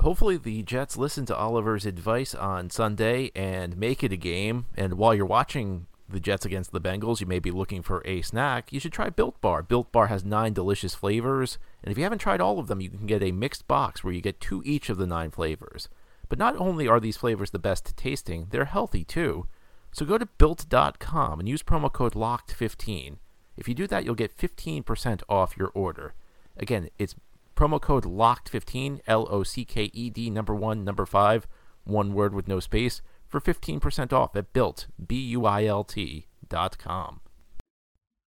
Hopefully, 0.00 0.38
the 0.38 0.62
Jets 0.62 0.96
listen 0.96 1.26
to 1.26 1.36
Oliver's 1.36 1.84
advice 1.84 2.34
on 2.34 2.70
Sunday 2.70 3.30
and 3.36 3.76
make 3.76 4.02
it 4.02 4.10
a 4.10 4.16
game. 4.16 4.64
And 4.74 4.94
while 4.94 5.14
you're 5.14 5.26
watching 5.26 5.86
the 6.08 6.18
Jets 6.18 6.46
against 6.46 6.72
the 6.72 6.80
Bengals, 6.80 7.20
you 7.20 7.26
may 7.26 7.40
be 7.40 7.50
looking 7.50 7.82
for 7.82 8.00
a 8.06 8.22
snack. 8.22 8.72
You 8.72 8.80
should 8.80 8.92
try 8.92 9.10
Built 9.10 9.38
Bar. 9.42 9.62
Built 9.62 9.92
Bar 9.92 10.06
has 10.06 10.24
nine 10.24 10.54
delicious 10.54 10.94
flavors, 10.94 11.58
and 11.84 11.92
if 11.92 11.98
you 11.98 12.04
haven't 12.04 12.20
tried 12.20 12.40
all 12.40 12.58
of 12.58 12.68
them, 12.68 12.80
you 12.80 12.88
can 12.88 13.06
get 13.06 13.22
a 13.22 13.32
mixed 13.32 13.68
box 13.68 14.02
where 14.02 14.14
you 14.14 14.22
get 14.22 14.40
two 14.40 14.62
each 14.64 14.88
of 14.88 14.96
the 14.96 15.06
nine 15.06 15.30
flavors. 15.30 15.90
But 16.30 16.38
not 16.38 16.56
only 16.56 16.88
are 16.88 17.00
these 17.00 17.18
flavors 17.18 17.50
the 17.50 17.58
best 17.58 17.94
tasting, 17.98 18.46
they're 18.50 18.64
healthy 18.64 19.04
too. 19.04 19.46
So 19.92 20.06
go 20.06 20.16
to 20.16 20.24
built.com 20.24 21.38
and 21.38 21.46
use 21.46 21.62
promo 21.62 21.92
code 21.92 22.14
LOCKED15. 22.14 23.18
If 23.58 23.68
you 23.68 23.74
do 23.74 23.88
that, 23.88 24.04
you'll 24.04 24.14
get 24.14 24.36
15% 24.36 25.22
off 25.28 25.56
your 25.56 25.72
order. 25.74 26.14
Again, 26.56 26.88
it's 26.98 27.16
promo 27.56 27.80
code 27.80 28.04
LOCKED15, 28.04 29.00
L 29.08 29.26
O 29.30 29.42
C 29.42 29.64
K 29.64 29.90
E 29.92 30.10
D, 30.10 30.30
number 30.30 30.54
one, 30.54 30.84
number 30.84 31.04
five, 31.04 31.46
one 31.84 32.14
word 32.14 32.32
with 32.32 32.46
no 32.46 32.60
space, 32.60 33.02
for 33.26 33.40
15% 33.40 34.12
off 34.12 34.36
at 34.36 34.52
built, 34.52 34.86
B 35.04 35.16
U 35.16 35.44
I 35.44 35.64
L 35.64 35.82
T 35.82 36.26
dot 36.48 36.78
com. 36.78 37.20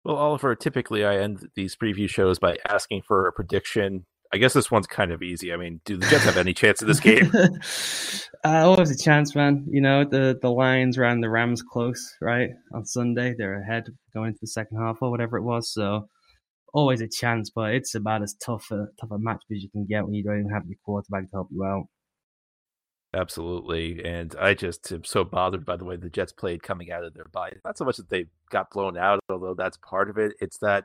Well, 0.04 0.16
Oliver, 0.16 0.54
typically 0.54 1.04
I 1.04 1.18
end 1.18 1.48
these 1.54 1.76
preview 1.76 2.08
shows 2.08 2.38
by 2.38 2.56
asking 2.66 3.02
for 3.06 3.28
a 3.28 3.32
prediction. 3.32 4.06
I 4.32 4.36
guess 4.36 4.52
this 4.52 4.70
one's 4.70 4.86
kind 4.86 5.10
of 5.10 5.22
easy. 5.22 5.52
I 5.52 5.56
mean, 5.56 5.80
do 5.84 5.96
the 5.96 6.06
Jets 6.06 6.24
have 6.24 6.36
any 6.36 6.52
chance 6.52 6.82
in 6.82 6.88
this 6.88 7.00
game? 7.00 7.32
uh, 8.44 8.68
always 8.68 8.90
a 8.90 8.96
chance, 8.96 9.34
man. 9.34 9.66
You 9.70 9.80
know, 9.80 10.04
the 10.04 10.38
the 10.40 10.50
Lions 10.50 10.98
ran 10.98 11.20
the 11.20 11.30
Rams 11.30 11.62
close, 11.62 12.14
right? 12.20 12.50
On 12.74 12.84
Sunday, 12.84 13.34
they're 13.36 13.62
ahead 13.62 13.84
going 14.12 14.28
into 14.28 14.40
the 14.42 14.48
second 14.48 14.78
half 14.78 14.98
or 15.00 15.10
whatever 15.10 15.38
it 15.38 15.44
was. 15.44 15.72
So 15.72 16.08
always 16.74 17.00
a 17.00 17.08
chance, 17.08 17.50
but 17.50 17.74
it's 17.74 17.94
about 17.94 18.22
as 18.22 18.34
tough 18.34 18.70
a 18.70 18.88
tough 19.00 19.10
a 19.10 19.18
match 19.18 19.42
as 19.50 19.62
you 19.62 19.70
can 19.70 19.86
get 19.86 20.04
when 20.04 20.14
you 20.14 20.22
don't 20.22 20.40
even 20.40 20.52
have 20.52 20.66
your 20.66 20.76
quarterback 20.84 21.24
to 21.30 21.36
help 21.36 21.48
you 21.50 21.64
out. 21.64 21.86
Absolutely. 23.14 24.04
And 24.04 24.34
I 24.38 24.52
just 24.52 24.92
am 24.92 25.04
so 25.04 25.24
bothered 25.24 25.64
by 25.64 25.76
the 25.76 25.84
way 25.84 25.96
the 25.96 26.10
Jets 26.10 26.32
played 26.32 26.62
coming 26.62 26.92
out 26.92 27.04
of 27.04 27.14
their 27.14 27.24
bye. 27.32 27.52
Not 27.64 27.78
so 27.78 27.86
much 27.86 27.96
that 27.96 28.10
they 28.10 28.26
got 28.50 28.70
blown 28.70 28.98
out, 28.98 29.20
although 29.30 29.54
that's 29.54 29.78
part 29.78 30.10
of 30.10 30.18
it. 30.18 30.34
It's 30.40 30.58
that 30.58 30.84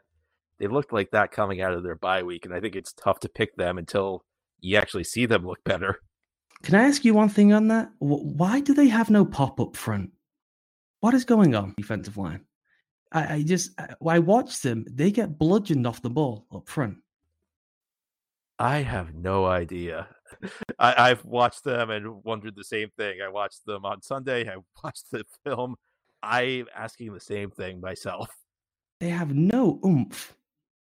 they 0.63 0.69
looked 0.69 0.93
like 0.93 1.11
that 1.11 1.31
coming 1.31 1.61
out 1.61 1.73
of 1.73 1.83
their 1.83 1.95
bye 1.97 2.23
week. 2.23 2.45
And 2.45 2.53
I 2.53 2.61
think 2.61 2.77
it's 2.77 2.93
tough 2.93 3.19
to 3.21 3.29
pick 3.29 3.55
them 3.57 3.77
until 3.77 4.23
you 4.61 4.77
actually 4.77 5.03
see 5.03 5.25
them 5.25 5.45
look 5.45 5.61
better. 5.65 5.99
Can 6.63 6.75
I 6.75 6.83
ask 6.83 7.03
you 7.03 7.13
one 7.13 7.27
thing 7.27 7.51
on 7.51 7.67
that? 7.67 7.89
Why 7.99 8.61
do 8.61 8.73
they 8.73 8.87
have 8.87 9.09
no 9.09 9.25
pop 9.25 9.59
up 9.59 9.75
front? 9.75 10.11
What 11.01 11.13
is 11.13 11.25
going 11.25 11.53
on 11.53 11.73
defensive 11.75 12.15
line? 12.15 12.45
I, 13.11 13.33
I 13.35 13.43
just 13.43 13.71
I 14.07 14.19
watch 14.19 14.61
them. 14.61 14.85
They 14.89 15.11
get 15.11 15.37
bludgeoned 15.37 15.85
off 15.85 16.01
the 16.01 16.09
ball 16.09 16.45
up 16.53 16.69
front. 16.69 16.99
I 18.57 18.77
have 18.77 19.13
no 19.13 19.45
idea. 19.45 20.07
I, 20.79 21.09
have 21.09 21.25
watched 21.25 21.65
them 21.65 21.89
and 21.89 22.23
wondered 22.23 22.55
the 22.55 22.63
same 22.63 22.89
thing. 22.97 23.19
I 23.21 23.27
watched 23.27 23.65
them 23.65 23.83
on 23.83 24.01
Sunday. 24.01 24.49
I 24.49 24.55
watched 24.83 25.11
the 25.11 25.25
film. 25.43 25.75
I'm 26.21 26.67
asking 26.73 27.13
the 27.13 27.19
same 27.19 27.51
thing 27.51 27.81
myself. 27.81 28.29
They 29.01 29.09
have 29.09 29.35
no 29.35 29.81
oomph. 29.85 30.33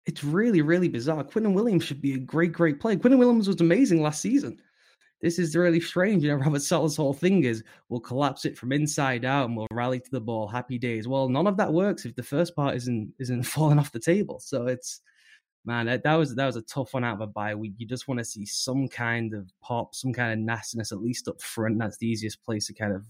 It's 0.09 0.23
really, 0.23 0.63
really 0.63 0.87
bizarre. 0.87 1.23
Quinnen 1.23 1.53
Williams 1.53 1.83
should 1.83 2.01
be 2.01 2.15
a 2.15 2.17
great, 2.17 2.51
great 2.51 2.79
player. 2.79 2.95
Quinnen 2.95 3.19
Williams 3.19 3.47
was 3.47 3.61
amazing 3.61 4.01
last 4.01 4.21
season. 4.21 4.59
This 5.21 5.37
is 5.37 5.55
really 5.55 5.79
strange. 5.79 6.23
You 6.23 6.31
know, 6.31 6.35
Robert 6.43 6.63
Saleh's 6.63 6.97
whole 6.97 7.13
thing 7.13 7.43
is 7.43 7.63
we'll 7.89 7.99
collapse 7.99 8.43
it 8.43 8.57
from 8.57 8.71
inside 8.71 9.23
out 9.23 9.45
and 9.45 9.55
we'll 9.55 9.67
rally 9.71 9.99
to 9.99 10.09
the 10.09 10.19
ball. 10.19 10.47
Happy 10.47 10.79
days. 10.79 11.07
Well, 11.07 11.29
none 11.29 11.45
of 11.45 11.57
that 11.57 11.71
works 11.71 12.05
if 12.05 12.15
the 12.15 12.23
first 12.23 12.55
part 12.55 12.75
isn't 12.75 13.13
isn't 13.19 13.43
falling 13.55 13.77
off 13.77 13.91
the 13.91 13.99
table. 13.99 14.39
So 14.39 14.65
it's 14.65 15.01
man, 15.63 15.85
that, 15.85 16.01
that 16.01 16.15
was 16.15 16.33
that 16.33 16.47
was 16.47 16.55
a 16.55 16.63
tough 16.63 16.95
one 16.95 17.03
out 17.03 17.13
of 17.13 17.21
a 17.21 17.27
bye 17.27 17.53
week. 17.53 17.73
You 17.77 17.85
just 17.85 18.07
want 18.07 18.17
to 18.17 18.25
see 18.25 18.47
some 18.47 18.87
kind 18.87 19.35
of 19.35 19.53
pop, 19.61 19.93
some 19.93 20.11
kind 20.11 20.33
of 20.33 20.39
nastiness 20.39 20.91
at 20.91 21.03
least 21.03 21.27
up 21.27 21.39
front. 21.39 21.77
That's 21.77 21.99
the 21.99 22.07
easiest 22.07 22.43
place 22.43 22.65
to 22.65 22.73
kind 22.73 22.93
of 22.93 23.05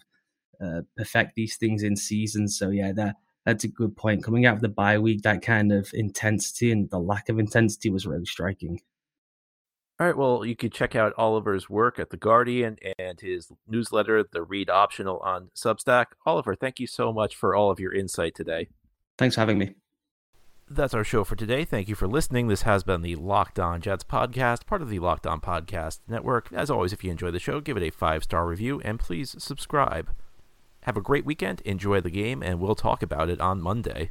uh, 0.62 0.82
perfect 0.98 1.36
these 1.36 1.56
things 1.56 1.84
in 1.84 1.96
season. 1.96 2.50
So 2.50 2.72
yeah, 2.72 2.92
that 2.92 3.16
that's 3.50 3.64
a 3.64 3.68
good 3.68 3.98
point. 3.98 4.24
Coming 4.24 4.46
out 4.46 4.56
of 4.56 4.62
the 4.62 4.70
bye 4.70 5.00
week, 5.00 5.24
that 5.24 5.42
kind 5.42 5.72
of 5.72 5.90
intensity 5.94 6.72
and 6.72 6.90
the 6.90 7.00
lack 7.00 7.30
of 7.30 7.40
intensity 7.40 7.90
was 7.90 8.06
really 8.06 8.26
striking. 8.26 8.80
All 10.00 10.08
right. 10.08 10.16
Well, 10.16 10.46
you 10.46 10.56
can 10.56 10.70
check 10.70 10.96
out 10.96 11.14
Oliver's 11.18 11.70
work 11.70 12.00
at 12.00 12.10
The 12.10 12.18
Guardian 12.18 12.78
and 12.98 13.20
his 13.20 13.52
newsletter, 13.68 14.24
The 14.24 14.44
Read 14.44 14.70
Optional, 14.70 15.20
on 15.20 15.50
Substack. 15.54 16.06
Oliver, 16.26 16.56
thank 16.56 16.80
you 16.80 16.88
so 16.88 17.12
much 17.12 17.36
for 17.36 17.54
all 17.54 17.70
of 17.70 17.82
your 17.82 17.94
insight 17.94 18.34
today. 18.34 18.70
Thanks 19.18 19.36
for 19.36 19.42
having 19.42 19.58
me. 19.58 19.76
That's 20.70 20.94
our 20.94 21.04
show 21.04 21.24
for 21.24 21.36
today. 21.36 21.66
Thank 21.66 21.90
you 21.90 21.96
for 21.96 22.08
listening. 22.08 22.48
This 22.48 22.62
has 22.62 22.84
been 22.84 23.02
the 23.02 23.16
Locked 23.16 23.60
On 23.60 23.82
Jets 23.82 24.04
podcast, 24.04 24.68
part 24.68 24.82
of 24.82 24.90
the 24.90 25.00
Locked 25.00 25.28
On 25.28 25.42
Podcast 25.42 26.00
Network. 26.08 26.48
As 26.54 26.70
always, 26.70 26.94
if 26.94 27.04
you 27.04 27.12
enjoy 27.12 27.32
the 27.32 27.40
show, 27.40 27.60
give 27.60 27.76
it 27.76 27.84
a 27.84 27.90
five 27.90 28.24
star 28.24 28.48
review 28.48 28.80
and 28.86 29.00
please 29.00 29.36
subscribe. 29.40 30.12
Have 30.90 30.98
a 30.98 31.02
great 31.02 31.24
weekend, 31.24 31.62
enjoy 31.66 32.02
the 32.02 32.10
game, 32.10 32.42
and 32.42 32.60
we'll 32.60 32.74
talk 32.74 33.04
about 33.04 33.30
it 33.30 33.40
on 33.40 33.62
Monday. 33.62 34.10